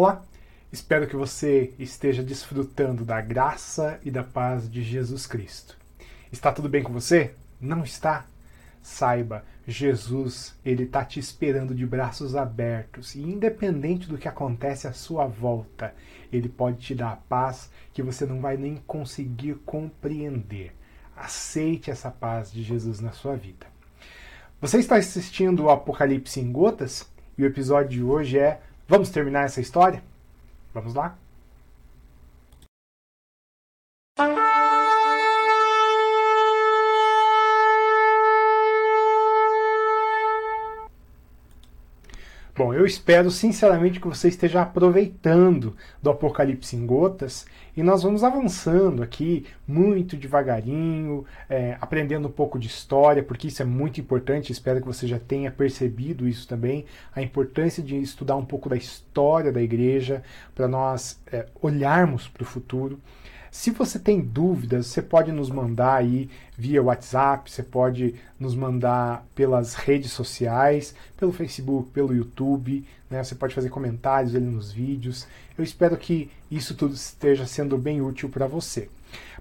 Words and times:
Olá, 0.00 0.24
espero 0.72 1.08
que 1.08 1.16
você 1.16 1.74
esteja 1.76 2.22
desfrutando 2.22 3.04
da 3.04 3.20
graça 3.20 3.98
e 4.04 4.12
da 4.12 4.22
paz 4.22 4.70
de 4.70 4.80
Jesus 4.80 5.26
Cristo. 5.26 5.76
Está 6.30 6.52
tudo 6.52 6.68
bem 6.68 6.84
com 6.84 6.92
você? 6.92 7.34
Não 7.60 7.82
está? 7.82 8.24
Saiba, 8.80 9.44
Jesus, 9.66 10.56
ele 10.64 10.84
está 10.84 11.04
te 11.04 11.18
esperando 11.18 11.74
de 11.74 11.84
braços 11.84 12.36
abertos 12.36 13.16
e 13.16 13.22
independente 13.22 14.08
do 14.08 14.16
que 14.16 14.28
acontece 14.28 14.86
à 14.86 14.92
sua 14.92 15.26
volta, 15.26 15.92
ele 16.32 16.48
pode 16.48 16.78
te 16.78 16.94
dar 16.94 17.14
a 17.14 17.16
paz 17.16 17.68
que 17.92 18.00
você 18.00 18.24
não 18.24 18.40
vai 18.40 18.56
nem 18.56 18.76
conseguir 18.86 19.56
compreender. 19.66 20.76
Aceite 21.16 21.90
essa 21.90 22.08
paz 22.08 22.52
de 22.52 22.62
Jesus 22.62 23.00
na 23.00 23.10
sua 23.10 23.34
vida. 23.34 23.66
Você 24.60 24.78
está 24.78 24.94
assistindo 24.94 25.64
o 25.64 25.70
Apocalipse 25.70 26.38
em 26.38 26.52
Gotas 26.52 27.04
e 27.36 27.42
o 27.42 27.46
episódio 27.46 27.90
de 27.90 28.02
hoje 28.04 28.38
é 28.38 28.60
Vamos 28.88 29.10
terminar 29.10 29.44
essa 29.44 29.60
história? 29.60 30.02
Vamos 30.72 30.94
lá? 30.94 31.14
Bom, 42.56 42.72
eu 42.72 42.76
espero 42.88 43.30
sinceramente 43.30 44.00
que 44.00 44.08
você 44.08 44.28
esteja 44.28 44.62
aproveitando 44.62 45.76
do 46.02 46.10
Apocalipse 46.10 46.74
em 46.74 46.84
Gotas 46.84 47.46
e 47.76 47.82
nós 47.82 48.02
vamos 48.02 48.24
avançando 48.24 49.04
aqui 49.04 49.46
muito 49.66 50.16
devagarinho, 50.16 51.24
é, 51.48 51.76
aprendendo 51.80 52.26
um 52.26 52.30
pouco 52.30 52.58
de 52.58 52.66
história, 52.66 53.22
porque 53.22 53.46
isso 53.46 53.62
é 53.62 53.64
muito 53.64 54.00
importante. 54.00 54.50
Espero 54.50 54.80
que 54.80 54.86
você 54.86 55.06
já 55.06 55.18
tenha 55.18 55.50
percebido 55.50 56.26
isso 56.26 56.48
também, 56.48 56.86
a 57.14 57.22
importância 57.22 57.80
de 57.80 57.96
estudar 57.96 58.34
um 58.34 58.44
pouco 58.44 58.68
da 58.68 58.76
história 58.76 59.52
da 59.52 59.62
igreja 59.62 60.24
para 60.54 60.66
nós 60.66 61.20
é, 61.30 61.46
olharmos 61.62 62.26
para 62.26 62.42
o 62.42 62.46
futuro. 62.46 62.98
Se 63.50 63.70
você 63.70 63.98
tem 63.98 64.20
dúvidas, 64.20 64.86
você 64.86 65.00
pode 65.00 65.32
nos 65.32 65.50
mandar 65.50 65.94
aí 65.94 66.28
via 66.56 66.82
WhatsApp, 66.82 67.50
você 67.50 67.62
pode 67.62 68.14
nos 68.38 68.54
mandar 68.54 69.26
pelas 69.34 69.74
redes 69.74 70.12
sociais, 70.12 70.94
pelo 71.16 71.32
Facebook, 71.32 71.90
pelo 71.90 72.14
YouTube, 72.14 72.84
né? 73.10 73.22
Você 73.22 73.34
pode 73.34 73.54
fazer 73.54 73.70
comentários 73.70 74.34
ali 74.34 74.44
nos 74.44 74.70
vídeos. 74.70 75.26
Eu 75.56 75.64
espero 75.64 75.96
que 75.96 76.30
isso 76.50 76.74
tudo 76.74 76.94
esteja 76.94 77.46
sendo 77.46 77.78
bem 77.78 78.00
útil 78.02 78.28
para 78.28 78.46
você. 78.46 78.88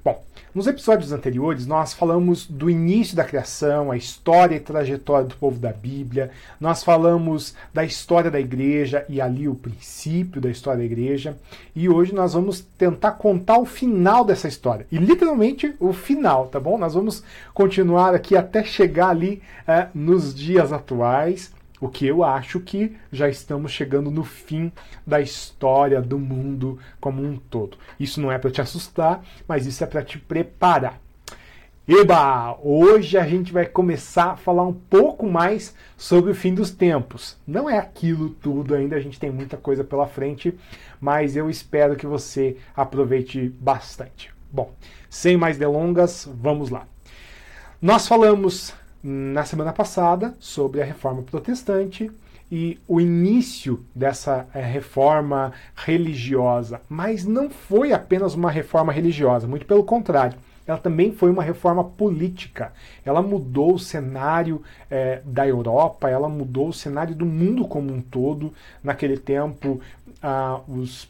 Bom, 0.07 0.23
nos 0.55 0.67
episódios 0.67 1.11
anteriores 1.11 1.67
nós 1.67 1.93
falamos 1.93 2.45
do 2.45 2.69
início 2.69 3.13
da 3.13 3.25
criação, 3.25 3.91
a 3.91 3.97
história 3.97 4.55
e 4.55 4.59
trajetória 4.61 5.27
do 5.27 5.35
povo 5.35 5.59
da 5.59 5.73
Bíblia, 5.73 6.31
nós 6.61 6.81
falamos 6.81 7.53
da 7.73 7.83
história 7.83 8.31
da 8.31 8.39
igreja 8.39 9.05
e 9.09 9.19
ali 9.19 9.49
o 9.49 9.55
princípio 9.55 10.39
da 10.39 10.49
história 10.49 10.79
da 10.79 10.85
igreja, 10.85 11.37
e 11.75 11.89
hoje 11.89 12.15
nós 12.15 12.31
vamos 12.31 12.61
tentar 12.77 13.11
contar 13.11 13.57
o 13.57 13.65
final 13.65 14.23
dessa 14.23 14.47
história, 14.47 14.87
e 14.89 14.97
literalmente 14.97 15.75
o 15.77 15.91
final, 15.91 16.47
tá 16.47 16.57
bom? 16.57 16.77
Nós 16.77 16.93
vamos 16.93 17.21
continuar 17.53 18.15
aqui 18.15 18.37
até 18.37 18.63
chegar 18.63 19.09
ali 19.09 19.41
é, 19.67 19.87
nos 19.93 20.33
dias 20.33 20.71
atuais. 20.71 21.51
O 21.79 21.87
que 21.87 22.07
eu 22.07 22.23
acho 22.23 22.59
que 22.59 22.95
já 23.11 23.29
estamos 23.29 23.71
chegando 23.71 24.09
no 24.09 24.23
fim 24.23 24.71
da 25.05 25.21
história 25.21 26.01
do 26.01 26.17
mundo 26.17 26.79
como 26.99 27.23
um 27.23 27.37
todo. 27.37 27.77
Isso 27.99 28.19
não 28.19 28.31
é 28.31 28.37
para 28.37 28.51
te 28.51 28.61
assustar, 28.61 29.23
mas 29.47 29.65
isso 29.65 29.83
é 29.83 29.87
para 29.87 30.03
te 30.03 30.17
preparar. 30.17 30.99
Eba! 31.87 32.57
Hoje 32.61 33.17
a 33.17 33.25
gente 33.25 33.53
vai 33.53 33.65
começar 33.65 34.31
a 34.31 34.35
falar 34.35 34.63
um 34.63 34.73
pouco 34.73 35.25
mais 35.25 35.73
sobre 35.95 36.31
o 36.31 36.35
fim 36.35 36.53
dos 36.53 36.69
tempos. 36.69 37.37
Não 37.47 37.69
é 37.69 37.77
aquilo 37.77 38.29
tudo 38.29 38.75
ainda, 38.75 38.97
a 38.97 38.99
gente 38.99 39.17
tem 39.17 39.31
muita 39.31 39.55
coisa 39.55 39.85
pela 39.85 40.05
frente, 40.05 40.53
mas 40.99 41.37
eu 41.37 41.49
espero 41.49 41.95
que 41.95 42.05
você 42.05 42.57
aproveite 42.75 43.47
bastante. 43.59 44.33
Bom, 44.51 44.73
sem 45.09 45.37
mais 45.37 45.57
delongas, 45.57 46.27
vamos 46.41 46.69
lá. 46.69 46.85
Nós 47.81 48.05
falamos 48.05 48.73
na 49.09 49.45
semana 49.45 49.71
passada 49.71 50.35
sobre 50.37 50.81
a 50.81 50.85
reforma 50.85 51.21
protestante 51.21 52.11
e 52.51 52.77
o 52.85 52.99
início 52.99 53.85
dessa 53.95 54.45
é, 54.53 54.59
reforma 54.59 55.53
religiosa. 55.73 56.81
Mas 56.89 57.23
não 57.23 57.49
foi 57.49 57.93
apenas 57.93 58.33
uma 58.33 58.51
reforma 58.51 58.91
religiosa, 58.91 59.47
muito 59.47 59.65
pelo 59.65 59.85
contrário. 59.85 60.37
Ela 60.65 60.77
também 60.77 61.13
foi 61.13 61.29
uma 61.29 61.41
reforma 61.41 61.85
política. 61.85 62.73
Ela 63.05 63.21
mudou 63.21 63.75
o 63.75 63.79
cenário 63.79 64.61
é, 64.91 65.21
da 65.23 65.47
Europa, 65.47 66.09
ela 66.09 66.27
mudou 66.27 66.67
o 66.67 66.73
cenário 66.73 67.15
do 67.15 67.25
mundo 67.25 67.65
como 67.65 67.93
um 67.93 68.01
todo. 68.01 68.53
Naquele 68.83 69.15
tempo, 69.15 69.79
os 70.67 71.07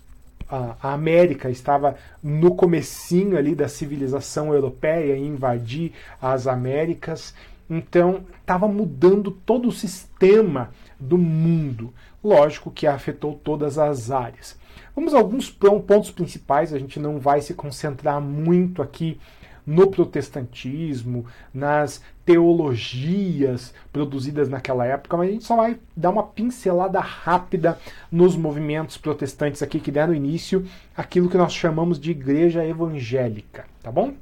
a, 0.48 0.94
América 0.94 1.50
estava 1.50 1.96
no 2.22 2.56
comecinho 2.56 3.38
ali 3.38 3.56
da 3.56 3.68
civilização 3.68 4.54
europeia 4.54 5.16
e 5.16 5.26
invadir 5.26 5.94
as 6.22 6.46
Américas 6.46 7.34
então, 7.70 8.26
estava 8.40 8.68
mudando 8.68 9.32
todo 9.32 9.68
o 9.68 9.72
sistema 9.72 10.72
do 11.00 11.18
mundo. 11.18 11.94
Lógico 12.24 12.72
que 12.72 12.88
afetou 12.88 13.34
todas 13.34 13.78
as 13.78 14.10
áreas. 14.10 14.58
Vamos 14.96 15.14
a 15.14 15.18
alguns 15.18 15.50
pontos 15.50 16.12
principais, 16.12 16.74
a 16.74 16.80
gente 16.80 17.00
não 17.00 17.20
vai 17.20 17.42
se 17.42 17.54
concentrar 17.54 18.20
muito 18.20 18.82
aqui 18.82 19.20
no 19.68 19.88
protestantismo, 19.88 21.26
nas 21.54 22.02
teologias 22.26 23.74
produzidas 23.92 24.48
naquela 24.48 24.86
época, 24.86 25.18
mas 25.18 25.28
a 25.28 25.32
gente 25.34 25.44
só 25.44 25.58
vai 25.58 25.78
dar 25.96 26.10
uma 26.10 26.24
pincelada 26.24 27.02
rápida 27.02 27.78
nos 28.10 28.38
movimentos 28.38 28.98
protestantes 28.98 29.62
aqui 29.62 29.82
que 29.82 29.92
deram 29.92 30.16
início 30.16 30.66
àquilo 30.96 31.30
que 31.30 31.38
nós 31.38 31.54
chamamos 31.54 32.00
de 32.00 32.12
igreja 32.12 32.66
evangélica, 32.66 33.66
tá 33.88 33.92
bom? 33.92 34.14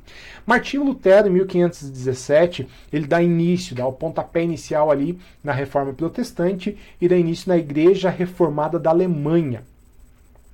Martinho 0.45 0.83
Lutero, 0.83 1.27
em 1.27 1.31
1517, 1.31 2.67
ele 2.93 3.07
dá 3.07 3.21
início, 3.21 3.75
dá 3.75 3.87
o 3.87 3.91
pontapé 3.91 4.43
inicial 4.43 4.91
ali 4.91 5.19
na 5.43 5.51
reforma 5.51 5.91
protestante 5.91 6.77
e 7.01 7.07
dá 7.07 7.17
início 7.17 7.49
na 7.49 7.57
igreja 7.57 8.11
reformada 8.11 8.77
da 8.77 8.91
Alemanha. 8.91 9.63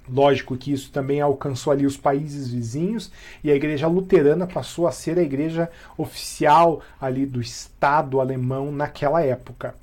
Lógico 0.10 0.56
que 0.56 0.72
isso 0.72 0.92
também 0.92 1.20
alcançou 1.20 1.74
ali 1.74 1.86
os 1.86 1.98
países 1.98 2.48
vizinhos 2.48 3.12
e 3.44 3.52
a 3.52 3.56
igreja 3.56 3.86
luterana 3.86 4.48
passou 4.48 4.88
a 4.88 4.94
ser 4.94 5.20
a 5.20 5.24
igreja 5.24 5.70
oficial 5.98 6.82
ali 7.00 7.26
do 7.26 7.42
Estado 7.42 8.22
alemão 8.22 8.72
naquela 8.72 9.22
época. 9.22 9.76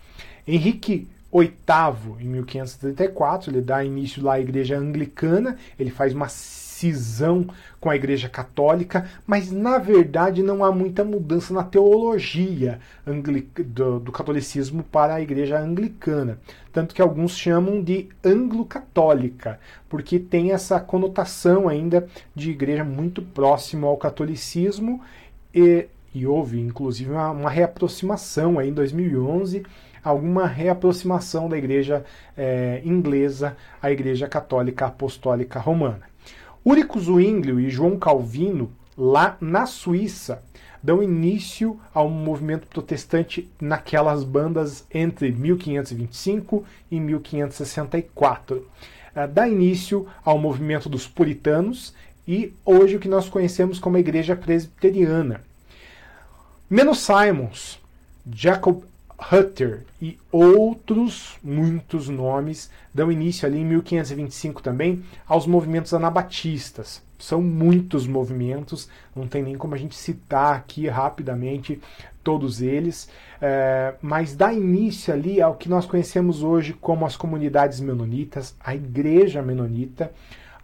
Henrique 0.46 1.06
VIII, 1.30 2.16
em 2.18 2.28
1534, 2.28 3.50
ele 3.50 3.60
dá 3.60 3.84
início 3.84 4.22
lá 4.22 4.34
à 4.34 4.40
igreja 4.40 4.78
anglicana, 4.78 5.58
ele 5.78 5.90
faz 5.90 6.14
uma 6.14 6.28
cisão 6.78 7.46
com 7.80 7.90
a 7.90 7.96
Igreja 7.96 8.28
Católica, 8.28 9.08
mas 9.26 9.50
na 9.50 9.78
verdade 9.78 10.42
não 10.42 10.64
há 10.64 10.70
muita 10.70 11.04
mudança 11.04 11.52
na 11.52 11.64
teologia 11.64 12.78
do, 13.66 14.12
catolicismo 14.12 14.82
para 14.84 15.14
a 15.14 15.20
Igreja 15.20 15.58
Anglicana. 15.58 16.38
Tanto 16.72 16.94
que 16.94 17.02
alguns 17.02 17.36
chamam 17.36 17.82
de 17.82 18.08
anglo-católica, 18.24 19.58
porque 19.88 20.18
tem 20.18 20.52
essa 20.52 20.78
conotação 20.78 21.68
ainda 21.68 22.06
de 22.34 22.50
igreja 22.50 22.84
muito 22.84 23.22
próximo 23.22 23.86
ao 23.86 23.96
catolicismo 23.96 25.00
e, 25.52 25.86
e 26.14 26.26
houve 26.26 26.60
inclusive 26.60 27.10
uma, 27.10 27.30
uma 27.30 27.50
reaproximação 27.50 28.58
aí 28.58 28.68
em 28.68 28.72
2011 28.72 29.64
alguma 30.02 30.46
reaproximação 30.46 31.48
da 31.48 31.58
igreja 31.58 32.04
é, 32.36 32.80
inglesa 32.84 33.56
à 33.82 33.90
igreja 33.90 34.26
católica 34.28 34.86
apostólica 34.86 35.58
romana. 35.58 36.08
Úrico 36.70 37.00
Zwinglio 37.00 37.58
e 37.58 37.70
João 37.70 37.98
Calvino, 37.98 38.70
lá 38.94 39.38
na 39.40 39.64
Suíça, 39.64 40.42
dão 40.82 41.02
início 41.02 41.80
ao 41.94 42.10
movimento 42.10 42.66
protestante 42.66 43.50
naquelas 43.58 44.22
bandas 44.22 44.84
entre 44.92 45.32
1525 45.32 46.66
e 46.90 47.00
1564. 47.00 48.68
Eh, 49.14 49.26
dá 49.28 49.48
início 49.48 50.06
ao 50.22 50.36
movimento 50.36 50.90
dos 50.90 51.08
puritanos 51.08 51.94
e 52.26 52.52
hoje 52.66 52.96
o 52.96 53.00
que 53.00 53.08
nós 53.08 53.30
conhecemos 53.30 53.78
como 53.78 53.96
a 53.96 54.00
Igreja 54.00 54.36
Presbiteriana. 54.36 55.40
Menos 56.68 56.98
Simons, 56.98 57.80
Jacob 58.30 58.82
Hutter 59.18 59.84
e 60.00 60.16
outros 60.30 61.36
muitos 61.42 62.08
nomes 62.08 62.70
dão 62.94 63.10
início 63.10 63.46
ali 63.46 63.58
em 63.58 63.64
1525 63.64 64.62
também 64.62 65.02
aos 65.26 65.46
movimentos 65.46 65.92
anabatistas. 65.92 67.02
São 67.18 67.42
muitos 67.42 68.06
movimentos, 68.06 68.88
não 69.14 69.26
tem 69.26 69.42
nem 69.42 69.56
como 69.56 69.74
a 69.74 69.78
gente 69.78 69.96
citar 69.96 70.54
aqui 70.54 70.86
rapidamente 70.86 71.80
todos 72.22 72.62
eles, 72.62 73.08
é, 73.40 73.94
mas 74.00 74.36
dá 74.36 74.52
início 74.52 75.12
ali 75.12 75.42
ao 75.42 75.56
que 75.56 75.68
nós 75.68 75.84
conhecemos 75.84 76.42
hoje 76.42 76.72
como 76.74 77.04
as 77.04 77.16
comunidades 77.16 77.80
menonitas, 77.80 78.54
a 78.60 78.74
igreja 78.74 79.42
menonita, 79.42 80.12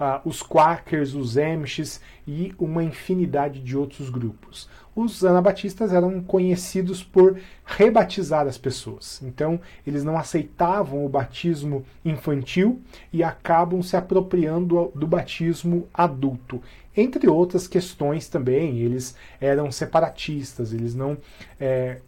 uh, 0.01 0.27
os 0.29 0.43
Quakers, 0.43 1.15
os 1.15 1.37
Amish 1.37 2.01
e 2.27 2.55
uma 2.59 2.83
infinidade 2.83 3.61
de 3.61 3.77
outros 3.77 4.11
grupos. 4.11 4.69
Os 4.97 5.25
anabatistas 5.25 5.93
eram 5.93 6.23
conhecidos 6.23 7.03
por 7.03 7.39
rebatizar 7.65 8.47
as 8.47 8.57
pessoas. 8.57 9.21
Então, 9.23 9.61
eles 9.85 10.05
não 10.05 10.17
aceitavam 10.17 11.05
o 11.05 11.09
batismo 11.09 11.85
infantil 12.05 12.81
e 13.13 13.23
acabam 13.23 13.83
se 13.83 13.97
apropriando 13.97 14.93
do 14.95 15.07
batismo 15.07 15.89
adulto. 15.93 16.63
Entre 16.97 17.29
outras 17.29 17.67
questões 17.67 18.29
também, 18.29 18.79
eles 18.79 19.17
eram 19.41 19.73
separatistas, 19.73 20.73
eles 20.73 20.95
não 20.95 21.19
é, 21.59 21.99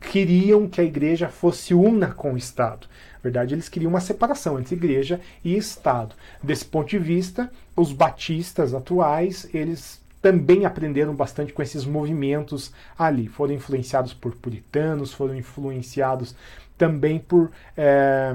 queriam 0.00 0.66
que 0.66 0.80
a 0.80 0.84
igreja 0.84 1.28
fosse 1.28 1.74
una 1.74 2.12
com 2.12 2.32
o 2.32 2.38
Estado. 2.38 2.86
Na 3.20 3.24
verdade, 3.24 3.54
eles 3.54 3.68
queriam 3.68 3.90
uma 3.90 4.00
separação 4.00 4.58
entre 4.58 4.74
igreja 4.74 5.20
e 5.44 5.54
Estado. 5.56 6.14
Desse 6.42 6.64
ponto 6.64 6.88
de 6.88 6.98
vista, 6.98 7.50
os 7.76 7.92
batistas 7.92 8.72
atuais, 8.72 9.46
eles 9.52 10.00
também 10.22 10.64
aprenderam 10.64 11.14
bastante 11.14 11.52
com 11.52 11.62
esses 11.62 11.84
movimentos 11.84 12.72
ali. 12.98 13.28
Foram 13.28 13.54
influenciados 13.54 14.14
por 14.14 14.34
puritanos, 14.34 15.12
foram 15.12 15.34
influenciados 15.34 16.34
também 16.78 17.18
por 17.18 17.50
é, 17.76 18.34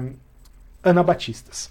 anabatistas. 0.82 1.70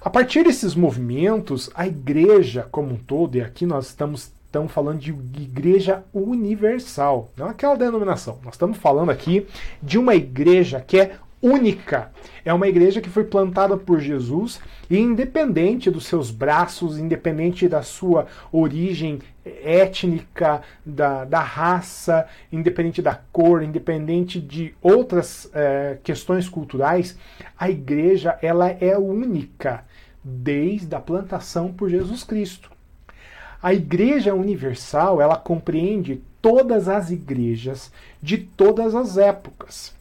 A 0.00 0.10
partir 0.10 0.44
desses 0.44 0.74
movimentos, 0.74 1.70
a 1.74 1.86
igreja 1.86 2.68
como 2.70 2.92
um 2.92 2.98
todo, 2.98 3.36
e 3.36 3.40
aqui 3.40 3.64
nós 3.64 3.86
estamos 3.86 4.30
estamos 4.54 4.70
falando 4.70 5.00
de 5.00 5.10
igreja 5.42 6.04
universal, 6.14 7.28
não 7.36 7.48
aquela 7.48 7.74
denominação. 7.74 8.38
Nós 8.44 8.54
estamos 8.54 8.78
falando 8.78 9.10
aqui 9.10 9.48
de 9.82 9.98
uma 9.98 10.14
igreja 10.14 10.80
que 10.80 11.00
é 11.00 11.16
única. 11.44 12.10
É 12.42 12.54
uma 12.54 12.66
igreja 12.66 13.02
que 13.02 13.10
foi 13.10 13.24
plantada 13.24 13.76
por 13.76 14.00
Jesus 14.00 14.60
e 14.88 14.98
independente 14.98 15.90
dos 15.90 16.06
seus 16.06 16.30
braços, 16.30 16.98
independente 16.98 17.68
da 17.68 17.82
sua 17.82 18.26
origem 18.50 19.18
étnica, 19.44 20.62
da, 20.84 21.26
da 21.26 21.40
raça, 21.40 22.26
independente 22.50 23.02
da 23.02 23.14
cor, 23.30 23.62
independente 23.62 24.40
de 24.40 24.74
outras 24.80 25.50
é, 25.52 25.98
questões 26.02 26.48
culturais, 26.48 27.18
a 27.58 27.68
igreja 27.68 28.38
ela 28.40 28.70
é 28.70 28.96
única 28.96 29.84
desde 30.24 30.94
a 30.94 31.00
plantação 31.00 31.70
por 31.70 31.90
Jesus 31.90 32.24
Cristo. 32.24 32.70
A 33.62 33.72
Igreja 33.72 34.34
Universal, 34.34 35.20
ela 35.20 35.36
compreende 35.36 36.22
todas 36.40 36.88
as 36.88 37.10
igrejas 37.10 37.90
de 38.22 38.38
todas 38.38 38.94
as 38.94 39.16
épocas. 39.16 39.94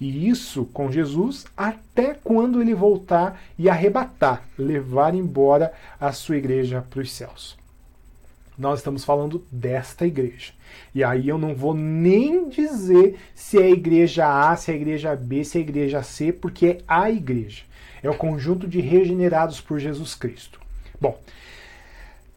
E 0.00 0.28
isso 0.28 0.66
com 0.66 0.90
Jesus 0.90 1.46
até 1.56 2.14
quando 2.14 2.60
ele 2.60 2.74
voltar 2.74 3.40
e 3.58 3.68
arrebatar, 3.68 4.42
levar 4.58 5.14
embora 5.14 5.72
a 5.98 6.12
sua 6.12 6.36
igreja 6.36 6.84
para 6.88 7.00
os 7.00 7.12
céus. 7.12 7.56
Nós 8.58 8.80
estamos 8.80 9.04
falando 9.04 9.44
desta 9.50 10.06
igreja. 10.06 10.52
E 10.94 11.04
aí 11.04 11.28
eu 11.28 11.38
não 11.38 11.54
vou 11.54 11.74
nem 11.74 12.48
dizer 12.48 13.18
se 13.34 13.58
é 13.58 13.64
a 13.64 13.70
igreja 13.70 14.50
A, 14.50 14.56
se 14.56 14.70
é 14.70 14.74
a 14.74 14.76
igreja 14.76 15.16
B, 15.16 15.44
se 15.44 15.58
é 15.58 15.60
a 15.60 15.64
igreja 15.64 16.02
C, 16.02 16.32
porque 16.32 16.66
é 16.66 16.78
a 16.88 17.10
igreja. 17.10 17.64
É 18.02 18.08
o 18.08 18.16
conjunto 18.16 18.66
de 18.66 18.80
regenerados 18.80 19.60
por 19.60 19.78
Jesus 19.78 20.14
Cristo. 20.14 20.60
Bom, 21.00 21.18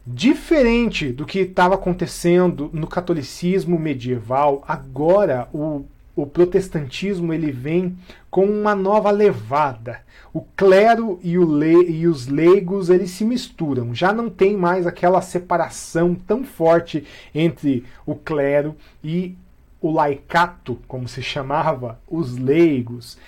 Diferente 0.06 1.12
do 1.12 1.26
que 1.26 1.40
estava 1.40 1.74
acontecendo 1.74 2.70
no 2.72 2.86
catolicismo 2.86 3.78
medieval, 3.78 4.64
agora 4.66 5.46
o, 5.52 5.84
o 6.22 6.26
protestantismo 6.26 7.32
ele 7.32 7.50
vem 7.50 7.96
com 8.30 8.44
uma 8.44 8.74
nova 8.74 9.10
levada. 9.10 10.00
O 10.32 10.42
clero 10.42 11.18
e, 11.22 11.38
o 11.38 11.44
le, 11.44 11.90
e 11.90 12.06
os 12.06 12.26
leigos 12.26 12.90
eles 12.90 13.10
se 13.10 13.24
misturam. 13.24 13.94
Já 13.94 14.12
não 14.12 14.30
tem 14.30 14.56
mais 14.56 14.86
aquela 14.86 15.20
separação 15.20 16.14
tão 16.14 16.44
forte 16.44 17.04
entre 17.34 17.84
o 18.06 18.14
clero 18.14 18.76
e 19.02 19.36
o 19.80 19.90
laicato, 19.90 20.78
como 20.86 21.08
se 21.08 21.22
chamava, 21.22 21.98
os 22.06 22.36
leigos. 22.36 23.18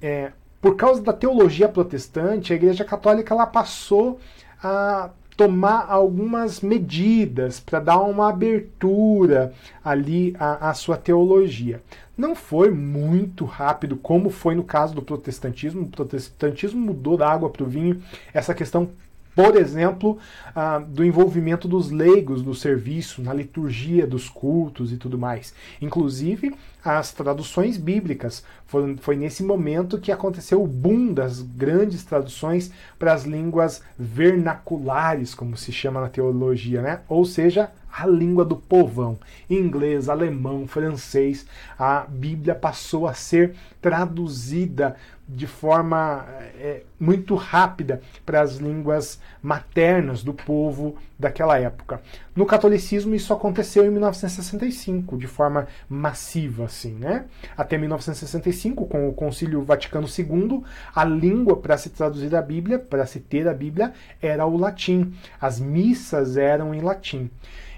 É, 0.00 0.32
por 0.60 0.76
causa 0.76 1.02
da 1.02 1.12
teologia 1.12 1.68
protestante, 1.68 2.52
a 2.52 2.56
Igreja 2.56 2.84
Católica 2.84 3.34
ela 3.34 3.46
passou 3.46 4.20
a 4.62 5.10
tomar 5.38 5.86
algumas 5.88 6.60
medidas 6.60 7.60
para 7.60 7.78
dar 7.78 8.00
uma 8.00 8.28
abertura 8.28 9.54
ali 9.84 10.34
à, 10.36 10.68
à, 10.68 10.74
sua 10.74 10.96
teologia. 10.96 11.80
Não 12.16 12.34
foi 12.34 12.72
muito 12.72 13.44
rápido, 13.44 13.96
como 13.96 14.30
foi 14.30 14.56
no 14.56 14.64
caso 14.64 14.96
do 14.96 15.00
protestantismo. 15.00 15.82
O 15.82 15.88
protestantismo 15.88 16.80
mudou 16.80 17.16
da 17.16 17.30
água 17.30 17.48
para 17.48 17.62
o 17.62 17.68
vinho. 17.68 18.02
Essa 18.34 18.52
questão 18.52 18.90
por 19.38 19.54
exemplo, 19.54 20.18
ah, 20.52 20.80
do 20.80 21.04
envolvimento 21.04 21.68
dos 21.68 21.92
leigos 21.92 22.42
no 22.42 22.56
serviço, 22.56 23.22
na 23.22 23.32
liturgia 23.32 24.04
dos 24.04 24.28
cultos 24.28 24.92
e 24.92 24.96
tudo 24.96 25.16
mais. 25.16 25.54
Inclusive, 25.80 26.56
as 26.84 27.12
traduções 27.12 27.76
bíblicas. 27.76 28.42
Foi, 28.66 28.96
foi 28.96 29.14
nesse 29.14 29.44
momento 29.44 30.00
que 30.00 30.10
aconteceu 30.10 30.60
o 30.60 30.66
boom 30.66 31.12
das 31.12 31.40
grandes 31.40 32.02
traduções 32.02 32.72
para 32.98 33.12
as 33.12 33.22
línguas 33.22 33.80
vernaculares, 33.96 35.36
como 35.36 35.56
se 35.56 35.70
chama 35.70 36.00
na 36.00 36.08
teologia, 36.08 36.82
né? 36.82 37.02
ou 37.08 37.24
seja, 37.24 37.70
a 37.92 38.06
língua 38.08 38.44
do 38.44 38.56
povão. 38.56 39.20
Inglês, 39.48 40.08
alemão, 40.08 40.66
francês. 40.66 41.46
A 41.78 42.00
Bíblia 42.08 42.56
passou 42.56 43.06
a 43.06 43.14
ser 43.14 43.54
traduzida 43.80 44.96
de 45.28 45.46
forma 45.46 46.24
é, 46.58 46.82
muito 46.98 47.34
rápida 47.34 48.00
para 48.24 48.40
as 48.40 48.56
línguas 48.56 49.20
maternas 49.42 50.22
do 50.22 50.32
povo 50.32 50.96
daquela 51.18 51.58
época. 51.58 52.00
No 52.38 52.46
catolicismo 52.46 53.16
isso 53.16 53.32
aconteceu 53.32 53.84
em 53.84 53.90
1965, 53.90 55.18
de 55.18 55.26
forma 55.26 55.66
massiva 55.88 56.66
assim, 56.66 56.92
né? 56.92 57.24
Até 57.56 57.76
1965, 57.76 58.86
com 58.86 59.08
o 59.08 59.12
Concílio 59.12 59.60
Vaticano 59.64 60.06
II, 60.06 60.62
a 60.94 61.04
língua 61.04 61.56
para 61.56 61.76
se 61.76 61.90
traduzir 61.90 62.36
a 62.36 62.40
Bíblia, 62.40 62.78
para 62.78 63.04
se 63.06 63.18
ter 63.18 63.48
a 63.48 63.52
Bíblia, 63.52 63.92
era 64.22 64.46
o 64.46 64.56
latim. 64.56 65.12
As 65.40 65.58
missas 65.58 66.36
eram 66.36 66.72
em 66.72 66.80
latim. 66.80 67.28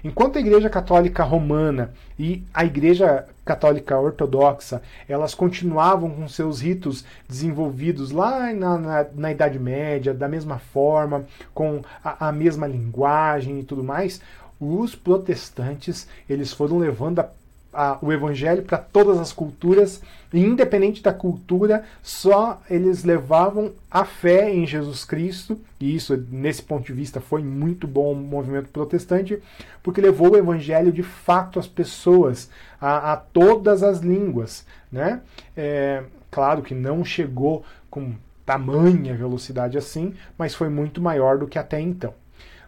Enquanto 0.03 0.37
a 0.37 0.41
Igreja 0.41 0.69
Católica 0.69 1.23
Romana 1.23 1.91
e 2.17 2.43
a 2.53 2.65
Igreja 2.65 3.25
Católica 3.45 3.99
Ortodoxa 3.99 4.81
elas 5.07 5.35
continuavam 5.35 6.09
com 6.09 6.27
seus 6.27 6.61
ritos 6.61 7.05
desenvolvidos 7.27 8.11
lá 8.11 8.51
na, 8.53 8.77
na, 8.77 9.05
na 9.13 9.31
Idade 9.31 9.59
Média, 9.59 10.13
da 10.13 10.27
mesma 10.27 10.57
forma, 10.57 11.25
com 11.53 11.81
a, 12.03 12.29
a 12.29 12.31
mesma 12.31 12.65
linguagem 12.65 13.59
e 13.59 13.63
tudo 13.63 13.83
mais, 13.83 14.21
os 14.61 14.95
protestantes 14.95 16.07
eles 16.29 16.53
foram 16.53 16.77
levando 16.77 17.19
a 17.19 17.29
a, 17.73 17.97
o 18.01 18.11
evangelho 18.11 18.63
para 18.63 18.77
todas 18.77 19.17
as 19.17 19.31
culturas, 19.31 20.01
e 20.33 20.39
independente 20.39 21.01
da 21.01 21.13
cultura, 21.13 21.83
só 22.01 22.61
eles 22.69 23.03
levavam 23.03 23.71
a 23.89 24.05
fé 24.05 24.53
em 24.53 24.65
Jesus 24.65 25.05
Cristo, 25.05 25.59
e 25.79 25.95
isso, 25.95 26.17
nesse 26.29 26.61
ponto 26.61 26.85
de 26.85 26.93
vista, 26.93 27.19
foi 27.19 27.41
muito 27.41 27.87
bom 27.87 28.11
o 28.11 28.15
movimento 28.15 28.69
protestante, 28.69 29.41
porque 29.81 30.01
levou 30.01 30.31
o 30.31 30.37
evangelho 30.37 30.91
de 30.91 31.03
fato 31.03 31.59
às 31.59 31.67
pessoas, 31.67 32.49
a, 32.79 33.13
a 33.13 33.17
todas 33.17 33.83
as 33.83 33.99
línguas. 33.99 34.65
Né? 34.91 35.21
É, 35.55 36.03
claro 36.29 36.61
que 36.61 36.73
não 36.73 37.03
chegou 37.03 37.63
com 37.89 38.13
tamanha 38.45 39.15
velocidade 39.15 39.77
assim, 39.77 40.13
mas 40.37 40.55
foi 40.55 40.67
muito 40.67 41.01
maior 41.01 41.37
do 41.37 41.47
que 41.47 41.59
até 41.59 41.79
então. 41.79 42.13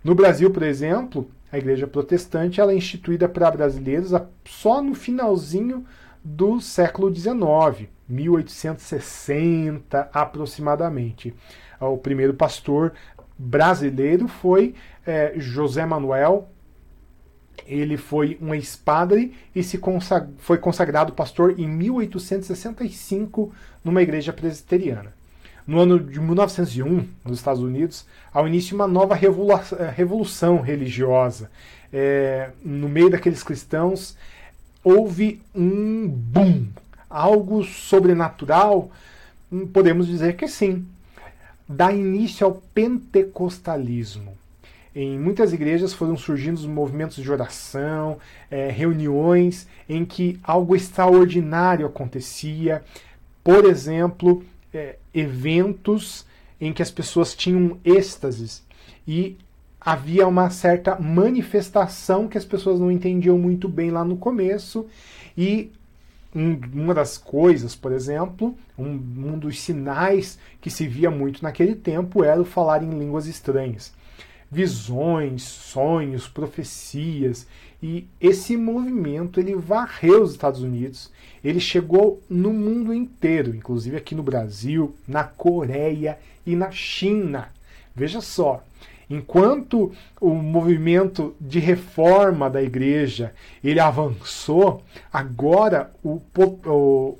No 0.03 0.13
Brasil, 0.13 0.51
por 0.51 0.63
exemplo, 0.63 1.29
a 1.53 1.57
igreja 1.59 1.85
protestante 1.85 2.59
ela 2.59 2.71
é 2.71 2.75
instituída 2.75 3.29
para 3.29 3.51
brasileiros 3.51 4.11
só 4.43 4.81
no 4.81 4.95
finalzinho 4.95 5.85
do 6.23 6.59
século 6.59 7.13
XIX, 7.13 7.89
1860 8.09 10.09
aproximadamente. 10.11 11.31
O 11.79 11.95
primeiro 11.95 12.33
pastor 12.33 12.93
brasileiro 13.37 14.27
foi 14.27 14.73
é, 15.05 15.35
José 15.37 15.85
Manuel. 15.85 16.49
Ele 17.67 17.97
foi 17.97 18.35
um 18.41 18.55
ex-padre 18.55 19.35
e 19.53 19.61
se 19.61 19.77
consag 19.77 20.33
foi 20.39 20.57
consagrado 20.57 21.13
pastor 21.13 21.59
em 21.59 21.67
1865 21.67 23.53
numa 23.83 24.01
igreja 24.01 24.33
presbiteriana. 24.33 25.13
No 25.65 25.79
ano 25.79 25.97
de 25.97 26.19
1901, 26.19 27.07
nos 27.23 27.37
Estados 27.37 27.61
Unidos, 27.61 28.05
ao 28.33 28.47
início 28.47 28.75
uma 28.75 28.87
nova 28.87 29.15
eh, 29.15 29.93
revolução 29.95 30.59
religiosa. 30.59 31.49
É, 31.91 32.49
no 32.63 32.89
meio 32.89 33.09
daqueles 33.09 33.43
cristãos, 33.43 34.17
houve 34.83 35.41
um 35.55 36.07
boom, 36.07 36.67
algo 37.09 37.63
sobrenatural. 37.63 38.91
Hum, 39.51 39.65
podemos 39.67 40.07
dizer 40.07 40.35
que 40.35 40.47
sim. 40.47 40.85
Dá 41.67 41.93
início 41.93 42.45
ao 42.45 42.55
pentecostalismo. 42.73 44.37
Em 44.93 45.17
muitas 45.17 45.53
igrejas 45.53 45.93
foram 45.93 46.17
surgindo 46.17 46.57
os 46.57 46.65
movimentos 46.65 47.23
de 47.23 47.31
oração, 47.31 48.17
é, 48.51 48.69
reuniões 48.69 49.65
em 49.87 50.03
que 50.03 50.39
algo 50.43 50.75
extraordinário 50.75 51.85
acontecia. 51.85 52.83
Por 53.43 53.65
exemplo, 53.65 54.43
é, 54.73 54.97
eventos 55.13 56.25
em 56.59 56.73
que 56.73 56.81
as 56.81 56.91
pessoas 56.91 57.35
tinham 57.35 57.77
êxtases. 57.83 58.63
e 59.07 59.37
havia 59.85 60.25
uma 60.25 60.49
certa 60.49 60.97
manifestação 60.97 62.27
que 62.27 62.37
as 62.37 62.45
pessoas 62.45 62.79
não 62.79 62.89
entendiam 62.89 63.37
muito 63.37 63.67
bem 63.67 63.91
lá 63.91 64.05
no 64.05 64.15
começo 64.15 64.87
e 65.37 65.71
uma 66.33 66.93
das 66.93 67.17
coisas, 67.17 67.75
por 67.75 67.91
exemplo, 67.91 68.57
um, 68.77 68.85
um, 68.85 69.37
dos 69.37 69.59
sinais 69.59 70.39
que 70.59 70.69
se 70.69 70.87
via 70.87 71.11
muito 71.11 71.43
naquele 71.43 71.75
tempo 71.75 72.23
era 72.23 72.41
o 72.41 72.45
falar 72.45 72.81
em 72.81 72.97
línguas 72.97 73.27
estranhas. 73.27 73.93
Visões, 74.49 75.43
sonhos, 75.43 76.27
profecias. 76.27 77.45
E 77.83 78.07
esse 78.21 78.55
movimento 78.55 79.41
ele 79.41 79.55
varreu 79.55 80.23
os 80.23 80.31
Estados 80.31 80.61
Unidos, 80.63 81.11
ele 81.43 81.59
chegou 81.59 82.23
no 82.29 82.53
mundo 82.53 82.93
inteiro, 82.93 83.53
inclusive 83.53 83.97
aqui 83.97 84.15
no 84.15 84.23
Brasil, 84.23 84.95
na 85.05 85.25
Coreia 85.25 86.17
e 86.45 86.55
na 86.55 86.71
China. 86.71 87.49
Veja 87.93 88.21
só, 88.21 88.63
enquanto 89.09 89.91
o 90.21 90.29
movimento 90.29 91.35
de 91.41 91.59
reforma 91.59 92.49
da 92.49 92.63
igreja 92.63 93.33
ele 93.61 93.81
avançou, 93.81 94.81
agora 95.11 95.91
o, 96.01 96.21
o, 96.65 97.17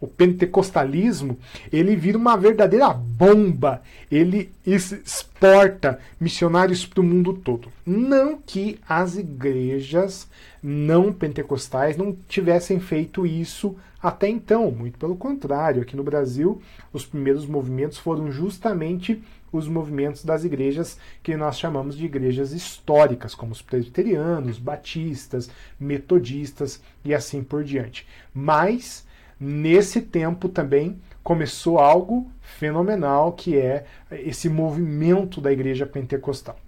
o 0.00 0.06
pentecostalismo 0.06 1.38
ele 1.72 1.94
vira 1.94 2.16
uma 2.16 2.36
verdadeira 2.36 2.88
bomba. 2.88 3.82
Ele 4.10 4.50
exporta 4.66 5.98
missionários 6.18 6.86
para 6.86 7.00
o 7.00 7.04
mundo 7.04 7.34
todo. 7.34 7.68
Não 7.84 8.38
que 8.38 8.78
as 8.88 9.16
igrejas 9.16 10.28
não 10.62 11.12
pentecostais 11.12 11.96
não 11.96 12.16
tivessem 12.28 12.80
feito 12.80 13.26
isso 13.26 13.76
até 14.02 14.28
então, 14.28 14.70
muito 14.70 14.98
pelo 14.98 15.16
contrário. 15.16 15.82
Aqui 15.82 15.96
no 15.96 16.02
Brasil, 16.02 16.62
os 16.92 17.04
primeiros 17.04 17.46
movimentos 17.46 17.98
foram 17.98 18.32
justamente 18.32 19.22
os 19.52 19.66
movimentos 19.66 20.24
das 20.24 20.44
igrejas 20.44 20.96
que 21.22 21.36
nós 21.36 21.58
chamamos 21.58 21.96
de 21.96 22.06
igrejas 22.06 22.52
históricas, 22.52 23.34
como 23.34 23.52
os 23.52 23.60
presbiterianos, 23.60 24.58
batistas, 24.58 25.50
metodistas 25.78 26.80
e 27.04 27.12
assim 27.12 27.42
por 27.42 27.64
diante. 27.64 28.06
Mas 28.32 29.04
nesse 29.40 30.02
tempo 30.02 30.48
também 30.48 31.00
começou 31.22 31.78
algo 31.78 32.30
fenomenal 32.40 33.32
que 33.32 33.56
é 33.56 33.84
esse 34.10 34.48
movimento 34.48 35.40
da 35.40 35.52
igreja 35.52 35.86
pentecostal. 35.86 36.58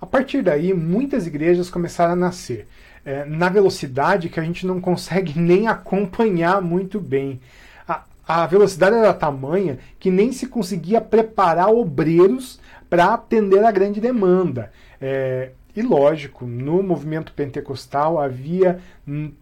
A 0.00 0.06
partir 0.06 0.42
daí, 0.42 0.74
muitas 0.74 1.26
igrejas 1.26 1.70
começaram 1.70 2.12
a 2.12 2.16
nascer 2.16 2.66
é, 3.04 3.24
na 3.24 3.48
velocidade 3.48 4.28
que 4.28 4.40
a 4.40 4.42
gente 4.42 4.66
não 4.66 4.80
consegue 4.80 5.36
nem 5.38 5.68
acompanhar 5.68 6.60
muito 6.60 7.00
bem. 7.00 7.40
A, 8.28 8.44
velocidade 8.44 8.96
era 8.96 9.14
tamanha 9.14 9.78
que 10.00 10.10
nem 10.10 10.32
se 10.32 10.48
conseguia 10.48 11.00
preparar 11.00 11.68
obreiros 11.68 12.58
para 12.90 13.14
atender 13.14 13.64
a 13.64 13.70
grande 13.70 14.00
demanda. 14.00 14.72
É, 15.00 15.50
e 15.76 15.82
lógico, 15.82 16.46
no 16.46 16.82
movimento 16.82 17.34
pentecostal 17.34 18.18
havia 18.18 18.80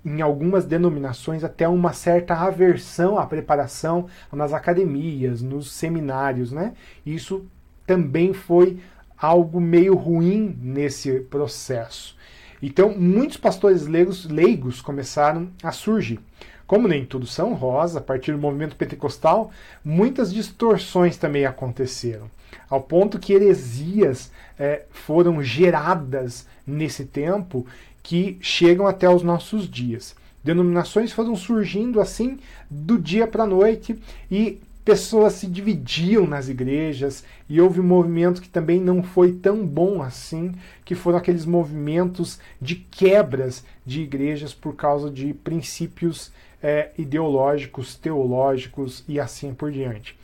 em 0.05 0.21
algumas 0.21 0.65
denominações 0.67 1.45
até 1.45 1.69
uma 1.69 1.93
certa 1.93 2.35
aversão 2.35 3.17
à 3.17 3.25
preparação 3.25 4.07
nas 4.33 4.53
academias, 4.53 5.41
nos 5.41 5.71
seminários, 5.71 6.51
né? 6.51 6.75
Isso 7.07 7.47
também 7.87 8.33
foi 8.33 8.81
algo 9.17 9.61
meio 9.61 9.95
ruim 9.95 10.59
nesse 10.61 11.21
processo. 11.21 12.17
Então, 12.61 12.95
muitos 12.99 13.37
pastores 13.37 13.87
leigos, 13.87 14.29
leigos 14.29 14.81
começaram 14.81 15.49
a 15.63 15.71
surgir. 15.71 16.19
Como 16.67 16.89
nem 16.89 17.05
tudo 17.05 17.27
são 17.27 17.55
rosa, 17.55 17.99
a 17.99 18.03
partir 18.03 18.33
do 18.33 18.39
movimento 18.39 18.75
pentecostal, 18.75 19.51
muitas 19.85 20.33
distorções 20.33 21.17
também 21.17 21.45
aconteceram, 21.45 22.29
ao 22.69 22.81
ponto 22.81 23.19
que 23.19 23.33
heresias 23.33 24.31
é, 24.59 24.85
foram 24.91 25.43
geradas 25.43 26.47
nesse 26.67 27.05
tempo 27.05 27.67
que 28.03 28.39
chegam 28.41 28.87
até 28.87 29.09
os 29.09 29.23
nossos 29.23 29.69
dias. 29.69 30.15
Denominações 30.43 31.11
foram 31.11 31.35
surgindo 31.35 32.01
assim 32.01 32.39
do 32.71 32.99
dia 32.99 33.27
para 33.27 33.45
a 33.45 33.47
noite 33.47 33.99
e 34.31 34.61
pessoas 34.85 35.33
se 35.33 35.47
dividiam 35.47 36.27
nas 36.27 36.49
igrejas 36.49 37.25
e 37.49 37.61
houve 37.61 37.81
um 37.81 37.85
movimento 37.85 38.43
que 38.43 38.49
também 38.49 38.79
não 38.79 39.03
foi 39.03 39.33
tão 39.33 39.67
bom 39.67 40.03
assim, 40.03 40.53
que 40.85 40.95
foram 40.95 41.17
aqueles 41.17 41.47
movimentos 41.47 42.39
de 42.61 42.77
quebras 42.77 43.65
de 43.87 44.03
igrejas 44.03 44.53
por 44.53 44.77
causa 44.77 45.11
de 45.11 45.33
princípios 45.33 46.31
é, 46.63 46.91
ideológicos, 46.99 47.97
teológicos 47.97 49.03
e 49.09 49.19
assim 49.19 49.55
por 49.55 49.73
diante. 49.73 50.19